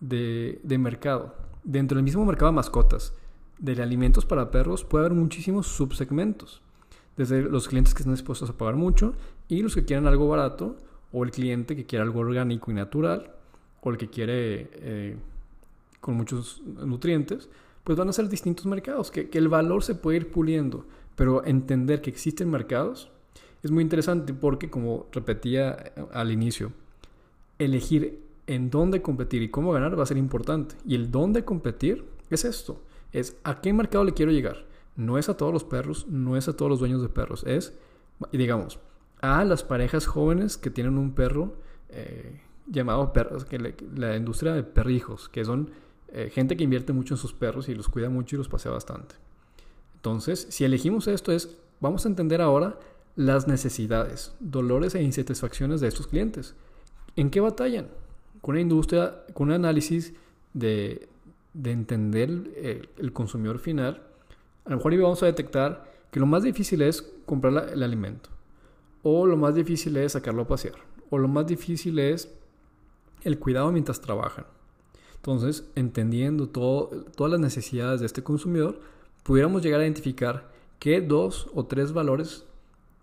de, 0.00 0.60
de, 0.62 0.78
mercado. 0.78 1.34
Dentro 1.64 1.96
del 1.96 2.04
mismo 2.04 2.24
mercado 2.24 2.50
de 2.50 2.56
mascotas, 2.56 3.12
de 3.58 3.82
alimentos 3.82 4.24
para 4.24 4.50
perros, 4.50 4.84
puede 4.84 5.06
haber 5.06 5.18
muchísimos 5.18 5.66
subsegmentos. 5.66 6.62
Desde 7.16 7.42
los 7.42 7.68
clientes 7.68 7.94
que 7.94 8.00
están 8.00 8.14
dispuestos 8.14 8.50
a 8.50 8.56
pagar 8.56 8.76
mucho 8.76 9.14
y 9.48 9.62
los 9.62 9.74
que 9.74 9.84
quieren 9.84 10.06
algo 10.06 10.28
barato, 10.28 10.76
o 11.12 11.24
el 11.24 11.30
cliente 11.30 11.76
que 11.76 11.86
quiere 11.86 12.02
algo 12.02 12.20
orgánico 12.20 12.70
y 12.70 12.74
natural, 12.74 13.32
o 13.80 13.90
el 13.90 13.96
que 13.96 14.08
quiere 14.08 14.70
eh, 14.74 15.16
con 16.00 16.14
muchos 16.16 16.62
nutrientes 16.64 17.48
pues 17.86 17.96
van 17.96 18.08
a 18.08 18.12
ser 18.12 18.28
distintos 18.28 18.66
mercados, 18.66 19.12
que, 19.12 19.30
el 19.32 19.46
valor 19.46 19.84
se 19.84 19.94
puede 19.94 20.16
ir 20.16 20.32
puliendo, 20.32 20.86
pero 21.14 21.44
entender 21.44 22.02
que 22.02 22.10
existen 22.10 22.50
mercados 22.50 23.12
es 23.62 23.70
muy 23.70 23.80
interesante 23.80 24.34
porque, 24.34 24.68
como 24.70 25.06
repetía 25.12 25.92
al 26.12 26.32
inicio, 26.32 26.72
elegir 27.60 28.24
en 28.48 28.70
dónde 28.70 29.02
competir 29.02 29.42
y 29.42 29.50
cómo 29.50 29.70
ganar 29.70 29.96
va 29.96 30.02
a 30.02 30.06
ser 30.06 30.16
importante. 30.16 30.74
Y 30.84 30.96
el 30.96 31.12
dónde 31.12 31.44
competir 31.44 32.04
es 32.28 32.44
esto, 32.44 32.82
es 33.12 33.36
a 33.44 33.60
qué 33.60 33.72
mercado 33.72 34.02
le 34.02 34.14
quiero 34.14 34.32
llegar. 34.32 34.66
No 34.96 35.16
es 35.16 35.28
a 35.28 35.36
todos 35.36 35.52
los 35.52 35.62
perros, 35.62 36.08
no 36.08 36.36
es 36.36 36.48
a 36.48 36.56
todos 36.56 36.68
los 36.68 36.80
dueños 36.80 37.02
de 37.02 37.08
perros, 37.08 37.44
es, 37.46 37.72
digamos, 38.32 38.80
a 39.20 39.44
las 39.44 39.62
parejas 39.62 40.06
jóvenes 40.06 40.56
que 40.56 40.70
tienen 40.70 40.98
un 40.98 41.12
perro 41.12 41.56
eh, 41.88 42.40
llamado 42.66 43.12
perros, 43.12 43.44
que 43.44 43.74
la 43.94 44.16
industria 44.16 44.52
de 44.52 44.62
perrijos, 44.62 45.28
que 45.28 45.44
son 45.44 45.70
eh, 46.08 46.30
gente 46.32 46.56
que 46.56 46.64
invierte 46.64 46.92
mucho 46.92 47.14
en 47.14 47.18
sus 47.18 47.32
perros 47.32 47.68
y 47.68 47.74
los 47.74 47.88
cuida 47.88 48.08
mucho 48.08 48.36
y 48.36 48.38
los 48.38 48.48
pasea 48.48 48.72
bastante. 48.72 49.16
Entonces, 49.96 50.46
si 50.50 50.64
elegimos 50.64 51.08
esto 51.08 51.32
es, 51.32 51.56
vamos 51.80 52.04
a 52.04 52.08
entender 52.08 52.40
ahora 52.40 52.78
las 53.16 53.48
necesidades, 53.48 54.34
dolores 54.40 54.94
e 54.94 55.02
insatisfacciones 55.02 55.80
de 55.80 55.88
estos 55.88 56.06
clientes. 56.06 56.54
¿En 57.16 57.30
qué 57.30 57.40
batallan? 57.40 57.88
Con 58.40 58.54
una 58.54 58.60
industria, 58.60 59.24
con 59.32 59.48
un 59.48 59.54
análisis 59.54 60.12
de, 60.52 61.08
entender 61.64 62.88
el, 62.96 63.12
consumidor 63.12 63.58
final, 63.58 64.02
a 64.64 64.70
lo 64.70 64.76
mejor 64.76 64.96
vamos 65.00 65.22
a 65.22 65.26
detectar 65.26 65.90
que 66.10 66.20
lo 66.20 66.26
más 66.26 66.42
difícil 66.42 66.82
es 66.82 67.02
comprar 67.24 67.70
el 67.72 67.82
alimento, 67.82 68.28
o 69.08 69.24
lo 69.24 69.36
más 69.36 69.54
difícil 69.54 69.96
es 69.98 70.12
sacarlo 70.12 70.42
a 70.42 70.48
pasear, 70.48 70.74
o 71.10 71.18
lo 71.18 71.28
más 71.28 71.46
difícil 71.46 72.00
es 72.00 72.28
el 73.22 73.38
cuidado 73.38 73.70
mientras 73.70 74.00
trabajan. 74.00 74.46
Entonces, 75.14 75.64
entendiendo 75.76 76.48
todas 76.48 77.30
las 77.30 77.38
necesidades 77.38 78.00
de 78.00 78.06
este 78.06 78.24
consumidor, 78.24 78.80
pudiéramos 79.22 79.62
llegar 79.62 79.78
a 79.78 79.84
identificar 79.84 80.50
qué 80.80 81.00
dos 81.00 81.46
o 81.54 81.66
tres 81.66 81.92
valores 81.92 82.46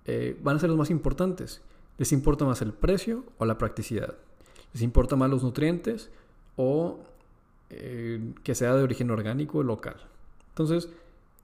eh, 0.03 0.37
van 0.43 0.57
a 0.57 0.59
ser 0.59 0.71
los 0.71 0.77
más 0.77 0.89
importantes. 0.89 1.61
¿Les 1.97 2.11
importa 2.11 2.43
más 2.43 2.61
el 2.61 2.73
precio 2.73 3.23
o 3.37 3.45
la 3.45 3.57
practicidad? 3.57 4.13
¿Les 4.73 4.83
importa 4.83 5.15
más 5.15 5.29
los 5.29 5.41
nutrientes 5.41 6.09
o 6.57 6.99
eh, 7.69 8.33
que 8.43 8.55
sea 8.55 8.75
de 8.75 8.83
origen 8.83 9.09
orgánico 9.09 9.59
o 9.59 9.63
local? 9.63 9.95
Entonces, 10.49 10.89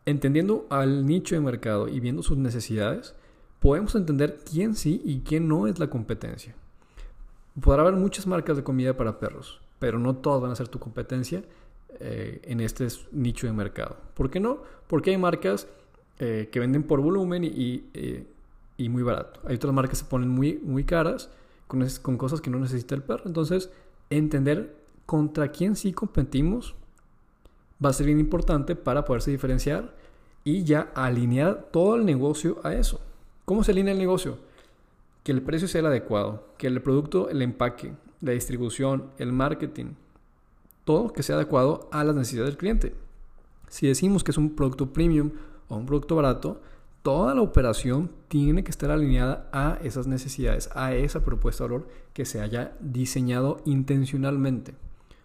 entendiendo 0.06 0.68
al 0.70 1.06
nicho 1.06 1.36
de 1.36 1.39
mercado 1.39 1.88
y 1.88 2.01
viendo 2.01 2.24
sus 2.24 2.38
necesidades, 2.38 3.16
podemos 3.60 3.96
entender 3.96 4.39
quién 4.50 4.75
sí 4.75 5.01
y 5.04 5.22
quién 5.22 5.48
no 5.48 5.68
es 5.68 5.80
la 5.80 5.89
competencia. 5.89 6.56
Podrá 7.62 7.82
haber 7.82 7.96
muchas 7.96 8.25
marcas 8.25 8.58
de 8.58 8.63
comida 8.63 8.96
para 8.96 9.20
perros, 9.20 9.62
pero 9.80 10.00
no 10.00 10.16
todas 10.16 10.42
van 10.42 10.51
a 10.51 10.56
ser 10.56 10.68
tu 10.68 10.80
competencia 10.80 11.44
eh, 12.00 12.39
en 12.44 12.62
este 12.62 12.88
nicho 13.12 13.48
de 13.48 13.54
mercado. 13.54 13.98
¿Por 14.13 14.30
qué 14.30 14.39
no? 14.39 14.60
Porque 14.88 15.12
hay 15.12 15.18
marcas 15.18 15.68
eh, 16.20 16.50
que 16.51 16.60
venden 16.60 16.84
por 16.84 17.01
volumen 17.01 17.44
eh, 17.44 18.28
y, 18.78 18.89
muy 18.89 19.04
barato. 19.04 19.42
Hay 19.46 19.56
otras 19.56 19.74
marcas 19.74 19.92
que 20.00 20.06
se 20.06 20.10
ponen 20.10 20.30
muy, 20.30 20.60
muy 20.63 20.84
caras 20.84 21.30
con, 21.68 21.86
con 22.01 22.18
cosas 22.18 22.42
que 22.42 22.50
no 22.50 22.60
necesita 22.60 22.96
el 22.96 23.04
perro. 23.04 23.24
Entonces, 23.25 23.72
entender 24.10 24.78
contra 25.06 25.51
quién 25.51 25.75
sí 25.75 25.92
competimos 25.92 26.75
va 27.84 27.89
a 27.89 27.94
ser 27.94 28.06
bien 28.06 28.20
importante 28.20 28.75
para 28.75 29.06
poderse 29.06 29.32
diferenciar 29.32 29.96
y 30.44 30.63
ya 30.63 30.92
alinear 30.96 31.70
todo 31.72 31.96
el 31.96 32.06
negocio 32.06 32.60
a 32.63 32.74
eso. 32.74 33.01
¿Cómo 33.50 33.63
se 33.63 33.72
alinea 33.72 33.94
el 33.94 33.98
negocio? 33.98 34.38
Que 35.24 35.32
el 35.32 35.41
precio 35.41 35.68
sea 35.68 35.79
el 35.79 35.88
adecuado, 35.88 36.53
que 36.60 36.68
el 36.68 36.84
producto, 36.84 37.29
el 37.29 37.41
empaque, 37.41 37.94
la 38.22 38.34
distribución, 38.34 39.06
el 39.18 39.34
marketing, 39.34 39.94
todo 40.86 41.12
que 41.12 41.24
sea 41.24 41.36
adecuado 41.36 41.89
a 41.91 42.03
las 42.03 42.15
necesidades 42.15 42.51
del 42.51 42.60
cliente. 42.60 42.94
Si 43.68 43.88
decimos 43.88 44.24
que 44.24 44.29
es 44.29 44.38
un 44.38 44.56
producto 44.56 44.94
premium 44.94 45.32
o 45.68 45.77
un 45.77 45.88
producto 45.88 46.15
barato, 46.15 46.62
toda 47.01 47.34
la 47.34 47.41
operación 47.41 48.12
tiene 48.27 48.63
que 48.63 48.70
estar 48.70 48.91
alineada 48.91 49.50
a 49.51 49.79
esas 49.82 50.06
necesidades, 50.06 50.70
a 50.75 50.94
esa 50.94 51.25
propuesta 51.25 51.63
de 51.63 51.72
valor 51.72 51.88
que 52.13 52.25
se 52.25 52.41
haya 52.41 52.77
diseñado 52.79 53.62
intencionalmente. 53.65 54.75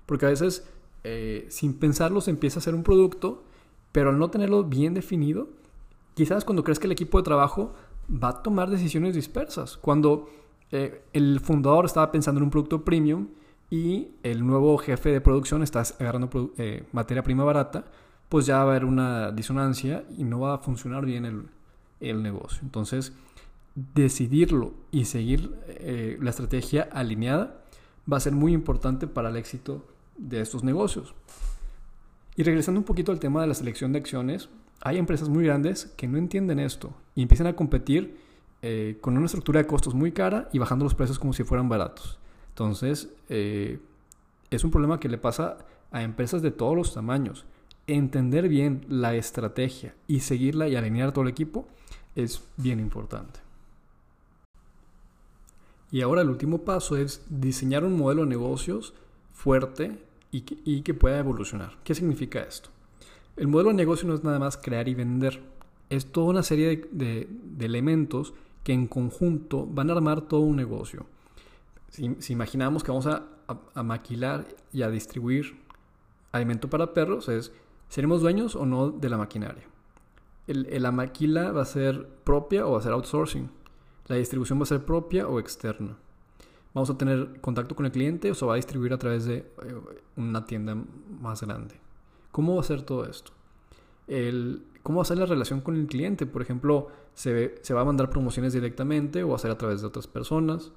Porque 0.06 0.24
a 0.24 0.30
veces, 0.30 0.66
eh, 1.02 1.44
sin 1.50 1.74
pensarlo, 1.74 2.22
se 2.22 2.30
empieza 2.30 2.58
a 2.58 2.60
hacer 2.60 2.74
un 2.74 2.84
producto, 2.84 3.44
pero 3.92 4.08
al 4.08 4.18
no 4.18 4.30
tenerlo 4.30 4.64
bien 4.64 4.94
definido, 4.94 5.48
quizás 6.14 6.46
cuando 6.46 6.64
crees 6.64 6.78
que 6.78 6.86
el 6.86 6.92
equipo 6.92 7.18
de 7.18 7.24
trabajo 7.24 7.74
va 8.08 8.28
a 8.28 8.42
tomar 8.42 8.70
decisiones 8.70 9.14
dispersas. 9.14 9.76
Cuando 9.76 10.28
eh, 10.70 11.02
el 11.12 11.40
fundador 11.40 11.84
estaba 11.84 12.10
pensando 12.10 12.38
en 12.38 12.44
un 12.44 12.50
producto 12.50 12.84
premium 12.84 13.28
y 13.70 14.08
el 14.22 14.46
nuevo 14.46 14.76
jefe 14.78 15.10
de 15.10 15.20
producción 15.20 15.62
está 15.62 15.82
agarrando 15.98 16.52
eh, 16.58 16.84
materia 16.92 17.22
prima 17.22 17.44
barata, 17.44 17.84
pues 18.28 18.46
ya 18.46 18.56
va 18.56 18.62
a 18.62 18.64
haber 18.64 18.84
una 18.84 19.30
disonancia 19.30 20.04
y 20.16 20.24
no 20.24 20.40
va 20.40 20.54
a 20.54 20.58
funcionar 20.58 21.04
bien 21.04 21.24
el, 21.24 21.46
el 22.00 22.22
negocio. 22.22 22.60
Entonces, 22.62 23.12
decidirlo 23.74 24.74
y 24.90 25.04
seguir 25.04 25.54
eh, 25.68 26.16
la 26.20 26.30
estrategia 26.30 26.88
alineada 26.92 27.64
va 28.10 28.18
a 28.18 28.20
ser 28.20 28.32
muy 28.32 28.52
importante 28.52 29.06
para 29.06 29.30
el 29.30 29.36
éxito 29.36 29.84
de 30.16 30.40
estos 30.40 30.62
negocios. 30.62 31.14
Y 32.36 32.42
regresando 32.42 32.80
un 32.80 32.84
poquito 32.84 33.12
al 33.12 33.20
tema 33.20 33.40
de 33.42 33.48
la 33.48 33.54
selección 33.54 33.92
de 33.92 33.98
acciones, 34.00 34.48
hay 34.84 34.98
empresas 34.98 35.28
muy 35.28 35.44
grandes 35.44 35.86
que 35.96 36.06
no 36.06 36.18
entienden 36.18 36.58
esto 36.58 36.94
y 37.14 37.22
empiezan 37.22 37.46
a 37.46 37.56
competir 37.56 38.18
eh, 38.62 38.98
con 39.00 39.16
una 39.16 39.26
estructura 39.26 39.60
de 39.60 39.66
costos 39.66 39.94
muy 39.94 40.12
cara 40.12 40.48
y 40.52 40.58
bajando 40.58 40.84
los 40.84 40.94
precios 40.94 41.18
como 41.18 41.32
si 41.32 41.42
fueran 41.42 41.68
baratos. 41.68 42.18
Entonces, 42.50 43.08
eh, 43.30 43.80
es 44.50 44.62
un 44.62 44.70
problema 44.70 45.00
que 45.00 45.08
le 45.08 45.18
pasa 45.18 45.58
a 45.90 46.02
empresas 46.02 46.42
de 46.42 46.50
todos 46.50 46.76
los 46.76 46.92
tamaños. 46.92 47.46
Entender 47.86 48.48
bien 48.48 48.84
la 48.88 49.14
estrategia 49.14 49.94
y 50.06 50.20
seguirla 50.20 50.68
y 50.68 50.76
alinear 50.76 51.12
todo 51.12 51.24
el 51.24 51.30
equipo 51.30 51.66
es 52.14 52.46
bien 52.56 52.78
importante. 52.78 53.40
Y 55.90 56.02
ahora 56.02 56.22
el 56.22 56.28
último 56.28 56.58
paso 56.58 56.96
es 56.96 57.24
diseñar 57.28 57.84
un 57.84 57.96
modelo 57.96 58.22
de 58.22 58.28
negocios 58.28 58.94
fuerte 59.32 59.98
y 60.30 60.82
que, 60.82 60.94
pueda 60.94 61.18
evolucionar. 61.18 61.78
¿Qué 61.84 61.94
significa 61.94 62.40
esto? 62.40 62.73
El 63.36 63.48
modelo 63.48 63.70
de 63.70 63.76
negocio 63.76 64.06
no 64.06 64.14
es 64.14 64.22
nada 64.22 64.38
más 64.38 64.56
crear 64.56 64.88
y 64.88 64.94
vender. 64.94 65.42
Es 65.90 66.12
toda 66.12 66.28
una 66.28 66.42
serie 66.42 66.88
de 66.92 67.28
elementos 67.60 68.34
que 68.64 68.72
en 68.72 68.86
conjunto 68.86 69.66
van 69.66 69.90
a 69.90 69.92
armar 69.92 70.22
todo 70.22 70.40
un 70.40 70.56
negocio. 70.56 71.06
Si, 71.90 72.32
imaginamos 72.32 72.82
que 72.82 72.90
vamos 72.90 73.06
a, 73.06 73.22
maquilar 73.84 74.48
y 74.72 74.82
a 74.82 74.90
distribuir 74.90 75.60
alimento 76.32 76.68
para 76.68 76.92
perros, 76.92 77.28
es, 77.28 77.52
¿seremos 77.88 78.22
dueños 78.22 78.56
o 78.56 78.66
no 78.66 78.90
de 78.90 79.08
la 79.08 79.18
maquinaria? 79.18 79.64
la 80.46 80.92
maquila 80.92 81.52
va 81.52 81.62
a 81.62 81.64
ser 81.64 82.06
propia 82.24 82.66
o 82.66 82.72
va 82.72 82.78
a 82.78 82.82
ser 82.82 82.92
outsourcing. 82.92 83.48
La 84.08 84.16
distribución 84.16 84.58
va 84.58 84.64
a 84.64 84.66
ser 84.66 84.84
propia 84.84 85.28
o 85.28 85.38
externa. 85.38 85.96
vamos 86.74 86.90
a 86.90 86.98
tener 86.98 87.40
contacto 87.40 87.76
con 87.76 87.86
el 87.86 87.92
cliente 87.92 88.30
o 88.30 88.34
se 88.34 88.44
va 88.44 88.54
a 88.54 88.56
distribuir 88.56 88.92
a 88.92 88.98
través 88.98 89.24
de 89.24 89.36
eh, 89.36 89.44
una 90.16 90.44
tienda 90.44 90.76
más 91.20 91.42
grande. 91.42 91.76
¿Cómo 92.34 92.56
va 92.56 92.62
a 92.62 92.64
ser 92.64 92.82
todo 92.82 93.04
esto? 93.04 93.30
El, 94.08 94.64
¿Cómo 94.82 94.96
va 94.96 95.02
a 95.02 95.04
ser 95.04 95.18
la 95.18 95.26
relación 95.26 95.60
con 95.60 95.76
el 95.76 95.86
cliente? 95.86 96.26
Por 96.26 96.42
ejemplo, 96.42 96.88
¿se, 97.14 97.54
¿se 97.62 97.74
va 97.74 97.82
a 97.82 97.84
mandar 97.84 98.10
promociones 98.10 98.52
directamente 98.52 99.22
o 99.22 99.28
va 99.28 99.36
a 99.36 99.38
ser 99.38 99.52
a 99.52 99.56
través 99.56 99.82
de 99.82 99.86
otras 99.86 100.08
personas? 100.08 100.72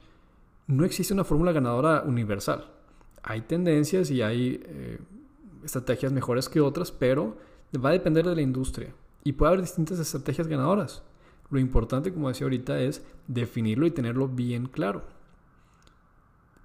No 0.67 0.85
existe 0.85 1.15
una 1.15 1.23
fórmula 1.23 1.53
ganadora 1.53 2.03
universal. 2.05 2.69
Hay 3.23 3.41
tendencias 3.41 4.11
y 4.11 4.21
hay 4.21 4.61
eh, 4.67 4.99
estrategias 5.63 6.11
mejores 6.11 6.47
que 6.47 6.61
otras, 6.61 6.91
pero 6.91 7.37
va 7.83 7.89
a 7.89 7.93
depender 7.93 8.23
de 8.23 8.35
la 8.35 8.41
industria. 8.43 8.93
Y 9.23 9.31
puede 9.31 9.53
haber 9.53 9.61
distintas 9.61 9.97
estrategias 9.97 10.47
ganadoras. 10.47 11.01
Lo 11.49 11.57
importante, 11.57 12.13
como 12.13 12.27
decía 12.27 12.45
ahorita, 12.45 12.79
es 12.81 13.03
definirlo 13.25 13.87
y 13.87 13.91
tenerlo 13.91 14.27
bien 14.27 14.67
claro. 14.67 15.05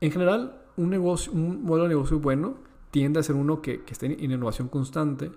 En 0.03 0.13
general, 0.13 0.61
un, 0.77 0.91
negocio, 0.91 1.33
un 1.33 1.65
modelo 1.65 1.85
de 1.85 1.95
negocio 1.95 2.19
bueno 2.19 2.71
tiende 2.93 3.19
a 3.19 3.23
ser 3.25 3.35
uno 3.35 3.61
que, 3.63 3.83
esté 3.89 4.07
en 4.07 4.31
innovación 4.31 4.69
constante, 4.69 5.33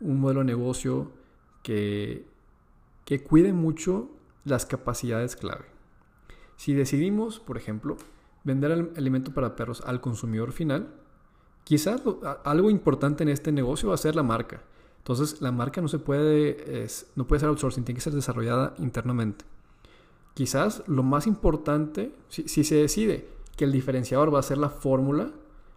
un 0.00 0.20
modelo 0.20 0.40
de 0.40 0.46
negocio 0.46 1.12
que, 1.62 2.26
que 3.06 3.22
cuide 3.22 3.54
mucho 3.54 4.10
las 4.44 4.66
capacidades 4.66 5.36
clave. 5.36 5.64
Si 6.56 6.74
decidimos, 6.74 7.38
por 7.38 7.56
ejemplo, 7.56 7.96
vender 8.44 8.72
el 8.72 8.90
alimento 8.96 9.32
para 9.32 9.56
perros 9.56 9.82
al 9.86 10.00
consumidor 10.00 10.52
final, 10.52 10.88
quizás 11.64 12.02
algo 12.44 12.70
importante 12.70 13.22
en 13.22 13.28
este 13.28 13.52
negocio 13.52 13.88
va 13.88 13.94
a 13.94 13.98
ser 13.98 14.16
la 14.16 14.22
marca. 14.22 14.62
Entonces, 14.98 15.40
la 15.40 15.52
marca 15.52 15.80
no 15.80 15.86
se 15.86 16.00
puede, 16.00 16.88
no 17.14 17.26
puede 17.28 17.40
ser 17.40 17.48
outsourcing, 17.48 17.84
tiene 17.84 17.98
que 17.98 18.02
ser 18.02 18.14
desarrollada 18.14 18.74
internamente. 18.78 19.44
Quizás 20.34 20.82
lo 20.88 21.04
más 21.04 21.28
importante, 21.28 22.12
si 22.28 22.64
se 22.64 22.74
decide 22.74 23.28
que 23.56 23.64
el 23.64 23.72
diferenciador 23.72 24.34
va 24.34 24.40
a 24.40 24.42
ser 24.42 24.58
la 24.58 24.70
fórmula, 24.70 25.30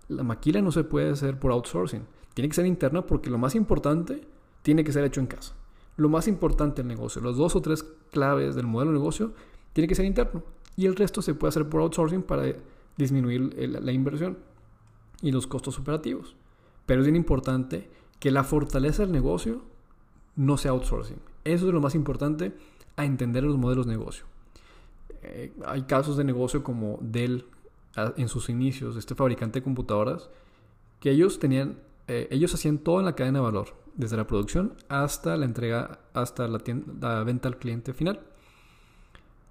la 0.10 0.24
maquila 0.24 0.62
no 0.62 0.72
se 0.72 0.84
puede 0.84 1.12
hacer 1.12 1.40
por 1.40 1.52
outsourcing. 1.52 2.06
Tiene 2.34 2.50
que 2.50 2.56
ser 2.56 2.66
interna 2.66 3.06
porque 3.06 3.30
lo 3.30 3.38
más 3.38 3.56
importante 3.56 4.28
tiene 4.62 4.84
que 4.84 4.92
ser 4.92 5.06
hecho 5.06 5.22
en 5.22 5.28
casa. 5.28 5.56
Lo 5.96 6.10
más 6.10 6.28
importante 6.28 6.82
del 6.82 6.88
negocio, 6.88 7.22
los 7.22 7.38
dos 7.38 7.56
o 7.56 7.62
tres 7.62 7.84
claves 8.12 8.56
del 8.56 8.68
modelo 8.68 8.92
de 8.92 8.98
negocio, 8.98 9.34
tiene 9.74 9.88
que 9.88 9.96
ser 9.96 10.06
interno. 10.06 10.44
Y 10.76 10.86
el 10.86 10.96
resto 10.96 11.22
se 11.22 11.34
puede 11.34 11.50
hacer 11.50 11.70
por 11.70 11.82
outsourcing 11.82 12.24
para 12.24 12.44
disminuir 12.98 13.54
la 13.82 13.92
inversión 13.92 14.38
y 15.22 15.32
los 15.32 15.48
costos 15.48 15.78
operativos. 15.78 16.36
Pero 16.86 17.02
es 17.02 17.06
bien 17.06 17.16
importante 17.16 17.90
que 18.20 18.32
la 18.32 18.44
fortaleza 18.44 19.04
del 19.04 19.12
negocio 19.12 19.62
no 20.36 20.58
sea 20.58 20.72
outsourcing. 20.72 21.20
Eso 21.44 21.68
es 21.68 21.74
lo 21.74 21.82
más 21.82 21.96
importante 21.96 22.54
a 22.96 23.06
entender 23.06 23.44
los 23.44 23.58
modelos 23.58 23.86
de 23.86 23.94
negocio. 23.94 24.26
Eh, 25.22 25.54
hay 25.66 25.84
casos 25.84 26.18
de 26.18 26.24
negocio 26.24 26.64
como 26.64 26.98
Dell 27.02 27.46
en 27.96 28.28
sus 28.28 28.50
inicios, 28.50 28.96
este 28.96 29.16
fabricante 29.16 29.60
de 29.60 29.64
computadoras, 29.64 30.30
que 31.00 31.12
ellos 31.12 31.40
tenían, 31.40 31.80
eh, 32.08 32.28
ellos 32.32 32.54
hacían 32.54 32.78
todo 32.78 33.00
en 33.00 33.06
la 33.06 33.16
cadena 33.16 33.40
de 33.40 33.46
valor, 33.46 33.76
desde 33.96 34.18
la 34.18 34.28
producción 34.28 34.74
hasta 34.88 35.36
la 35.38 35.46
entrega, 35.46 36.00
hasta 36.14 36.48
la, 36.48 37.24
venta 37.24 37.48
al 37.48 37.58
cliente 37.58 37.94
final. 37.94 38.22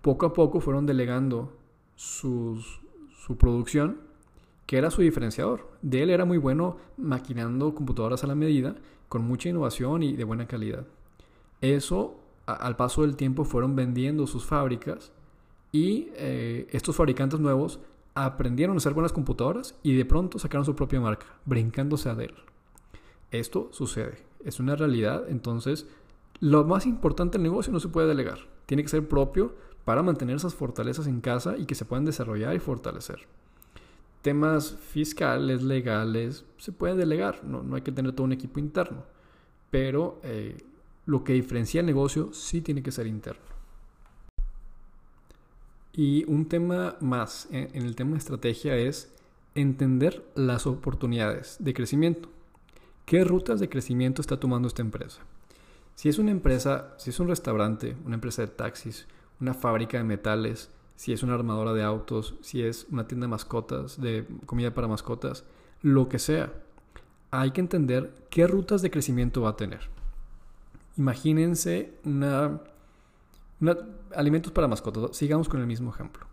Poco 0.02 0.26
a 0.26 0.32
poco 0.32 0.60
fueron 0.60 0.86
delegando 0.86 1.56
su 1.96 2.62
producción, 3.38 3.98
que 4.68 4.76
era 4.76 4.90
su 4.90 5.02
diferenciador. 5.02 5.66
De 5.80 6.02
él 6.02 6.10
era 6.10 6.26
muy 6.26 6.36
bueno 6.36 6.76
maquinando 6.98 7.74
computadoras 7.74 8.22
a 8.22 8.26
la 8.26 8.34
medida, 8.34 8.76
con 9.08 9.24
mucha 9.24 9.48
innovación 9.48 10.02
y 10.02 10.14
de 10.14 10.24
buena 10.24 10.46
calidad. 10.46 10.86
Eso, 11.62 12.20
al 12.44 12.76
paso 12.76 13.02
del 13.02 13.16
tiempo, 13.16 13.44
fueron 13.44 13.74
vendiendo 13.74 14.26
sus 14.26 14.44
fábricas 14.44 15.10
y 15.72 16.08
eh, 16.16 16.66
estos 16.70 16.96
fabricantes 16.96 17.40
nuevos 17.40 17.80
aprendieron 18.24 18.76
a 18.76 18.78
hacer 18.78 18.94
buenas 18.94 19.12
computadoras 19.12 19.74
y 19.82 19.94
de 19.94 20.04
pronto 20.04 20.38
sacaron 20.38 20.64
su 20.64 20.74
propia 20.74 21.00
marca, 21.00 21.26
brincándose 21.44 22.08
a 22.08 22.14
Dell. 22.14 22.34
Esto 23.30 23.68
sucede, 23.72 24.24
es 24.44 24.60
una 24.60 24.76
realidad, 24.76 25.24
entonces 25.28 25.86
lo 26.40 26.64
más 26.64 26.86
importante 26.86 27.36
del 27.36 27.42
negocio 27.42 27.72
no 27.72 27.80
se 27.80 27.88
puede 27.88 28.08
delegar, 28.08 28.38
tiene 28.66 28.82
que 28.82 28.88
ser 28.88 29.06
propio 29.08 29.54
para 29.84 30.02
mantener 30.02 30.36
esas 30.36 30.54
fortalezas 30.54 31.06
en 31.06 31.20
casa 31.20 31.56
y 31.56 31.66
que 31.66 31.74
se 31.74 31.84
puedan 31.84 32.04
desarrollar 32.04 32.54
y 32.54 32.58
fortalecer. 32.58 33.26
Temas 34.22 34.76
fiscales, 34.76 35.62
legales, 35.62 36.44
se 36.58 36.72
puede 36.72 36.94
delegar, 36.94 37.44
no, 37.44 37.62
no 37.62 37.76
hay 37.76 37.82
que 37.82 37.92
tener 37.92 38.12
todo 38.12 38.24
un 38.24 38.32
equipo 38.32 38.60
interno, 38.60 39.04
pero 39.70 40.20
eh, 40.22 40.56
lo 41.06 41.24
que 41.24 41.32
diferencia 41.32 41.80
el 41.80 41.86
negocio 41.86 42.32
sí 42.32 42.60
tiene 42.60 42.82
que 42.82 42.92
ser 42.92 43.06
interno. 43.06 43.57
Y 45.98 46.24
un 46.30 46.46
tema 46.46 46.94
más 47.00 47.48
en, 47.50 47.74
el 47.74 47.96
tema 47.96 48.12
de 48.12 48.18
estrategia 48.18 48.76
es 48.76 49.12
entender 49.56 50.24
las 50.36 50.64
oportunidades 50.68 51.56
de 51.58 51.74
crecimiento. 51.74 52.28
¿Qué 53.04 53.24
rutas 53.24 53.58
de 53.58 53.68
crecimiento 53.68 54.22
está 54.22 54.38
tomando 54.38 54.68
esta 54.68 54.80
empresa? 54.80 55.22
Si 55.96 56.08
es 56.08 56.20
una 56.20 56.30
empresa, 56.30 56.94
si 56.98 57.10
es 57.10 57.18
un 57.18 57.26
restaurante, 57.26 57.96
una 58.04 58.14
empresa 58.14 58.42
de 58.42 58.46
taxis, 58.46 59.08
una 59.40 59.54
fábrica 59.54 59.98
de 59.98 60.04
metales, 60.04 60.70
si 60.94 61.12
es 61.12 61.24
una 61.24 61.34
armadora 61.34 61.72
de 61.72 61.82
autos, 61.82 62.36
si 62.42 62.62
es 62.62 62.86
una 62.92 63.08
tienda 63.08 63.24
de 63.24 63.32
mascotas, 63.32 64.00
de 64.00 64.24
comida 64.46 64.72
para 64.72 64.86
mascotas, 64.86 65.42
lo 65.82 66.08
que 66.08 66.20
sea, 66.20 66.52
hay 67.32 67.50
que 67.50 67.60
entender 67.60 68.14
qué 68.30 68.46
rutas 68.46 68.82
de 68.82 68.92
crecimiento 68.92 69.42
va 69.42 69.50
a 69.50 69.56
tener. 69.56 69.80
Imagínense 70.96 71.98
una 72.04 72.60
alimentos 74.14 74.52
para 74.52 74.68
mascotas. 74.68 75.16
Sigamos 75.16 75.48
con 75.48 75.60
el 75.60 75.66
mismo 75.66 75.90
ejemplo. 75.90 76.26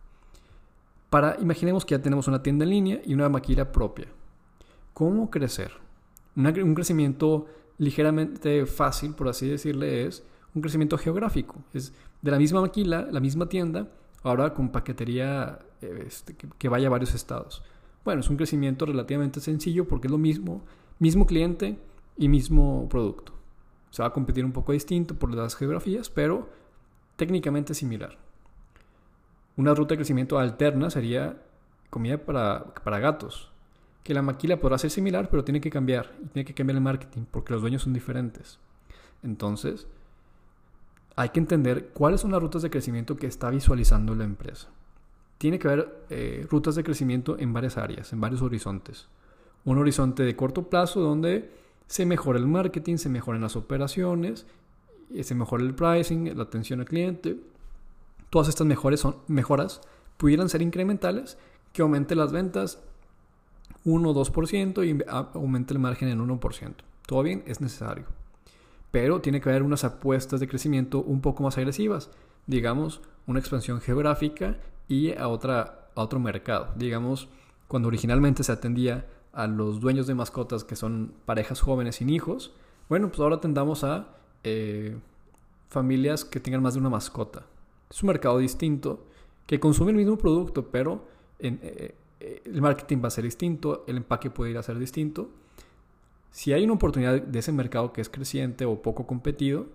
Para, 1.10 1.38
imaginemos 1.40 1.86
que 1.86 1.96
ya 1.96 2.02
tenemos 2.02 2.28
una 2.28 2.44
tienda 2.44 2.66
en 2.66 2.70
línea 2.70 3.02
y 3.06 3.14
una 3.14 3.30
maquila 3.30 3.72
propia. 3.72 4.08
¿Cómo 4.94 5.30
crecer? 5.30 5.72
un 6.36 6.76
crecimiento 6.76 7.48
ligeramente 7.78 8.66
fácil, 8.66 9.14
por 9.14 9.30
así 9.30 9.48
decirle, 9.48 10.06
es 10.06 10.24
un 10.54 10.62
crecimiento 10.62 10.98
geográfico. 10.98 11.56
Es 11.74 11.94
de 12.22 12.32
la 12.32 12.38
misma 12.38 12.62
maquila, 12.62 13.08
la 13.12 13.20
misma 13.20 13.48
tienda, 13.48 13.88
ahora 14.24 14.54
con 14.54 14.70
paquetería 14.70 15.60
este, 15.82 16.36
que, 16.36 16.70
vaya 16.70 16.88
a 16.88 16.92
varios 16.92 17.14
estados. 17.14 17.64
Bueno, 18.04 18.22
es 18.22 18.30
un 18.30 18.38
crecimiento 18.38 18.86
relativamente 18.86 19.40
sencillo 19.40 19.88
porque 19.88 20.08
es 20.08 20.12
lo 20.12 20.18
mismo, 20.18 20.64
mismo 21.00 21.26
cliente 21.26 21.78
y 22.18 22.28
mismo 22.28 22.88
producto. 22.90 23.34
Se 23.92 24.02
va 24.02 24.10
a 24.10 24.14
competir 24.14 24.44
un 24.46 24.52
poco 24.52 24.72
distinto 24.72 25.16
por 25.16 25.34
las 25.34 25.56
geografías, 25.56 26.10
pero 26.10 26.50
técnicamente 27.16 27.74
similar. 27.74 28.18
Una 29.58 29.74
ruta 29.74 29.94
de 29.94 29.98
crecimiento 29.98 30.38
alterna 30.38 30.90
sería 30.90 31.42
comida 31.90 32.18
para, 32.18 32.74
para 32.84 33.00
gatos, 33.00 33.52
que 34.04 34.14
la 34.14 34.22
maquila 34.22 34.60
podrá 34.60 34.78
ser 34.78 34.92
similar, 34.92 35.30
pero 35.30 35.44
tiene 35.44 35.62
que 35.62 35.70
cambiar 35.70 36.14
y 36.24 36.28
tiene 36.28 36.46
que 36.46 36.54
cambiar 36.54 36.76
el 36.76 36.84
marketing 36.84 37.24
porque 37.32 37.54
los 37.54 37.62
dueños 37.62 37.84
son 37.84 37.94
diferentes. 37.94 38.60
Entonces, 39.24 39.88
hay 41.16 41.30
que 41.30 41.40
entender 41.40 41.90
cuáles 41.94 42.22
son 42.22 42.32
las 42.32 42.42
rutas 42.42 42.62
de 42.62 42.70
crecimiento 42.70 43.16
que 43.16 43.28
está 43.28 43.50
visualizando 43.50 44.14
la 44.16 44.26
empresa. 44.26 44.68
Tiene 45.38 45.60
que 45.60 45.68
haber 45.68 46.06
eh, 46.10 46.46
rutas 46.50 46.76
de 46.76 46.84
crecimiento 46.84 47.38
en 47.40 47.54
varias 47.54 47.78
áreas, 47.78 48.12
en 48.14 48.22
varios 48.22 48.42
horizontes. 48.42 49.08
Un 49.64 49.78
horizonte 49.78 50.24
de 50.24 50.36
corto 50.36 50.70
plazo 50.70 51.00
donde 51.00 51.50
se 51.88 52.06
mejora 52.06 52.38
el 52.38 52.48
marketing, 52.48 52.98
se 52.98 53.10
mejoran 53.10 53.42
las 53.42 53.56
operaciones 53.56 54.46
se 55.22 55.36
mejora 55.36 55.64
el 55.64 55.76
pricing, 55.76 56.36
la 56.36 56.44
atención 56.44 56.80
al 56.80 56.86
cliente. 56.86 57.40
Todas 58.30 58.50
estas 58.50 58.68
mejores 58.68 59.00
son, 59.00 59.18
mejoras 59.28 59.82
pudieran 60.18 60.50
ser 60.50 60.62
incrementales, 60.62 61.38
que 61.74 61.82
aumente 61.82 62.16
las 62.16 62.32
ventas 62.32 62.82
1 63.84 64.10
o 64.10 64.14
2% 64.14 64.86
y 64.86 65.04
aumente 65.34 65.74
el 65.74 65.80
margen 65.80 66.10
en 66.10 66.20
1%. 66.20 66.74
Todo 67.06 67.24
bien, 67.24 67.44
es 67.46 67.62
necesario. 67.62 68.06
Pero 68.92 69.22
tiene 69.22 69.42
que 69.42 69.50
haber 69.50 69.64
unas 69.64 69.84
apuestas 69.84 70.40
de 70.40 70.48
crecimiento 70.48 71.02
un 71.02 71.22
poco 71.22 71.44
más 71.44 71.58
agresivas. 71.58 72.10
Digamos, 72.48 73.02
una 73.28 73.40
expansión 73.40 73.82
geográfica 73.82 74.58
y 74.88 75.14
a, 75.14 75.28
otra, 75.28 75.90
a 75.96 76.02
otro 76.02 76.20
mercado. 76.20 76.70
Digamos, 76.76 77.28
cuando 77.68 77.88
originalmente 77.88 78.44
se 78.44 78.52
atendía 78.52 79.06
a 79.34 79.48
los 79.48 79.82
dueños 79.82 80.08
de 80.08 80.16
mascotas 80.16 80.64
que 80.64 80.76
son 80.76 81.14
parejas 81.26 81.60
jóvenes 81.60 81.98
sin 81.98 82.10
hijos, 82.10 82.54
bueno, 82.88 83.10
pues 83.10 83.20
ahora 83.20 83.40
tendamos 83.40 83.84
a 83.84 84.08
eh, 84.48 84.96
familias 85.70 86.24
que 86.24 86.40
tengan 86.40 86.62
más 86.62 86.76
de 86.76 86.80
una 86.80 86.90
mascota. 86.90 87.48
Es 87.90 88.04
un 88.04 88.08
mercado 88.08 88.38
distinto 88.38 89.04
que 89.48 89.60
consume 89.60 89.90
el 89.90 89.98
mismo 89.98 90.18
producto, 90.18 90.68
pero 90.70 91.04
eh, 91.40 91.96
eh, 92.20 92.42
el 92.46 92.62
marketing 92.62 93.00
va 93.04 93.08
a 93.08 93.12
ser 93.12 93.24
distinto, 93.24 93.84
el 93.88 93.98
empaque 93.98 94.30
puede 94.30 94.52
ir 94.52 94.58
a 94.60 94.64
ser 94.64 94.78
distinto. 94.78 95.32
Si 96.30 96.54
hay 96.54 96.64
una 96.64 96.74
oportunidad 96.74 97.20
de 97.20 97.40
ese 97.40 97.52
mercado 97.52 97.92
que 97.92 98.02
es 98.02 98.10
creciente 98.10 98.66
o 98.66 98.84
poco 98.84 99.08
competido, 99.08 99.66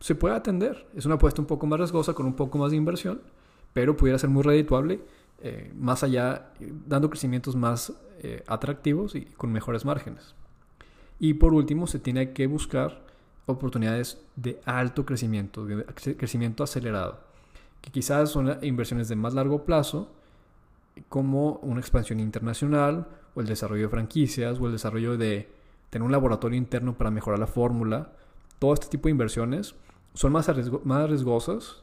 se 0.00 0.16
puede 0.16 0.34
atender. 0.34 0.88
Es 0.96 1.06
una 1.06 1.14
apuesta 1.14 1.40
un 1.40 1.46
poco 1.46 1.68
más 1.68 1.78
riesgosa 1.78 2.12
con 2.12 2.26
un 2.26 2.34
poco 2.34 2.58
más 2.58 2.72
de 2.72 2.78
inversión, 2.78 3.20
pero 3.72 3.96
pudiera 3.96 4.18
ser 4.18 4.30
muy 4.30 4.42
redituable, 4.42 5.00
más 5.78 6.02
allá, 6.02 6.52
dando 6.86 7.10
crecimientos 7.10 7.54
más 7.54 7.92
atractivos 8.48 9.14
y 9.14 9.26
con 9.26 9.52
mejores 9.52 9.84
márgenes. 9.84 10.34
Y 11.20 11.34
por 11.34 11.54
último, 11.54 11.86
se 11.86 11.98
tiene 11.98 12.32
que 12.32 12.46
buscar 12.46 13.05
oportunidades 13.46 14.20
de 14.34 14.60
alto 14.64 15.06
crecimiento, 15.06 15.64
de 15.64 15.84
crecimiento 16.16 16.64
acelerado, 16.64 17.20
que 17.80 17.90
quizás 17.90 18.30
son 18.30 18.58
inversiones 18.62 19.08
de 19.08 19.16
más 19.16 19.34
largo 19.34 19.64
plazo, 19.64 20.10
como 21.08 21.58
una 21.62 21.80
expansión 21.80 22.20
internacional 22.20 23.06
o 23.34 23.40
el 23.40 23.46
desarrollo 23.46 23.82
de 23.84 23.88
franquicias 23.88 24.58
o 24.58 24.66
el 24.66 24.72
desarrollo 24.72 25.16
de 25.16 25.48
tener 25.90 26.04
un 26.04 26.12
laboratorio 26.12 26.56
interno 26.56 26.96
para 26.96 27.10
mejorar 27.10 27.38
la 27.38 27.46
fórmula. 27.46 28.12
Todo 28.58 28.74
este 28.74 28.88
tipo 28.88 29.08
de 29.08 29.12
inversiones 29.12 29.74
son 30.14 30.32
más, 30.32 30.50
más 30.84 31.08
riesgosas, 31.08 31.82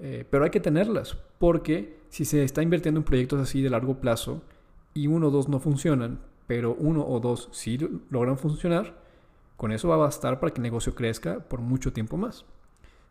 eh, 0.00 0.26
pero 0.28 0.44
hay 0.44 0.50
que 0.50 0.60
tenerlas 0.60 1.16
porque 1.38 1.98
si 2.08 2.24
se 2.24 2.42
está 2.42 2.62
invirtiendo 2.62 2.98
en 3.00 3.04
proyectos 3.04 3.40
así 3.40 3.62
de 3.62 3.70
largo 3.70 4.00
plazo 4.00 4.42
y 4.94 5.06
uno 5.06 5.28
o 5.28 5.30
dos 5.30 5.48
no 5.48 5.60
funcionan, 5.60 6.20
pero 6.46 6.74
uno 6.74 7.06
o 7.06 7.20
dos 7.20 7.48
sí 7.52 7.78
logran 8.10 8.38
funcionar, 8.38 8.94
con 9.58 9.72
eso 9.72 9.88
va 9.88 9.96
a 9.96 9.98
bastar 9.98 10.38
para 10.38 10.54
que 10.54 10.60
el 10.60 10.62
negocio 10.62 10.94
crezca 10.94 11.40
por 11.40 11.60
mucho 11.60 11.92
tiempo 11.92 12.16
más. 12.16 12.44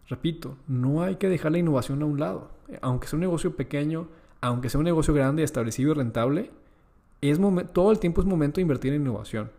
Repito, 0.08 0.56
no 0.66 1.04
hay 1.04 1.18
que 1.18 1.28
dejar 1.28 1.52
la 1.52 1.58
innovación 1.58 2.02
a 2.02 2.06
un 2.06 2.22
lado. 2.22 2.52
Aunque 2.82 3.08
sea 3.08 3.18
un 3.18 3.22
negocio 3.22 3.58
pequeño, 3.58 4.08
aunque 4.40 4.70
sea 4.70 4.80
un 4.80 4.86
negocio 4.86 5.14
grande, 5.14 5.44
establecido 5.44 5.92
y 5.92 5.96
rentable, 5.96 6.52
es 7.20 7.38
todo 7.74 7.92
el 7.92 8.00
tiempo 8.00 8.22
es 8.22 8.28
momento 8.28 8.56
de 8.56 8.62
invertir 8.62 8.94
en 8.94 9.02
innovación. 9.02 9.52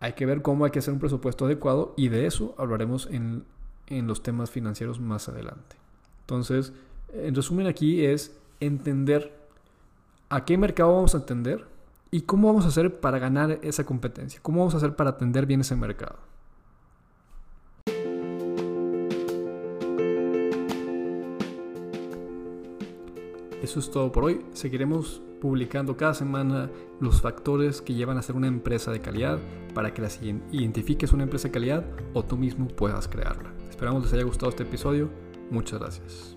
Hay 0.00 0.14
que 0.14 0.24
ver 0.24 0.40
cómo 0.40 0.64
hay 0.64 0.70
que 0.70 0.78
hacer 0.78 0.94
un 0.94 1.00
presupuesto 1.00 1.44
adecuado 1.44 1.92
y 1.98 2.08
de 2.08 2.24
eso 2.24 2.54
hablaremos 2.56 3.06
en, 3.10 3.44
en 3.88 4.06
los 4.06 4.22
temas 4.22 4.50
financieros 4.50 4.98
más 5.00 5.28
adelante. 5.28 5.76
Entonces, 6.20 6.72
en 7.12 7.34
resumen 7.34 7.66
aquí 7.66 8.06
es 8.06 8.34
entender 8.60 9.36
a 10.30 10.46
qué 10.46 10.56
mercado 10.56 10.94
vamos 10.94 11.14
a 11.14 11.18
atender 11.18 11.66
y 12.10 12.22
cómo 12.22 12.48
vamos 12.48 12.64
a 12.64 12.68
hacer 12.68 13.00
para 13.00 13.18
ganar 13.18 13.58
esa 13.62 13.84
competencia, 13.84 14.40
cómo 14.42 14.60
vamos 14.60 14.74
a 14.74 14.78
hacer 14.78 14.96
para 14.96 15.10
atender 15.10 15.46
bien 15.46 15.60
ese 15.60 15.76
mercado. 15.76 16.16
Eso 23.62 23.80
es 23.80 23.90
todo 23.90 24.10
por 24.10 24.24
hoy. 24.24 24.40
Seguiremos 24.54 25.20
publicando 25.42 25.96
cada 25.96 26.14
semana 26.14 26.70
los 27.00 27.20
factores 27.20 27.82
que 27.82 27.92
llevan 27.92 28.16
a 28.16 28.22
ser 28.22 28.34
una 28.34 28.46
empresa 28.46 28.90
de 28.92 29.00
calidad 29.00 29.38
para 29.74 29.92
que 29.92 30.00
las 30.00 30.22
identifiques 30.22 31.12
una 31.12 31.24
empresa 31.24 31.48
de 31.48 31.52
calidad 31.52 31.84
o 32.14 32.24
tú 32.24 32.38
mismo 32.38 32.68
puedas 32.68 33.08
crearla. 33.08 33.52
Esperamos 33.68 34.04
les 34.04 34.12
haya 34.14 34.24
gustado 34.24 34.50
este 34.50 34.62
episodio. 34.62 35.10
Muchas 35.50 35.80
gracias. 35.80 36.36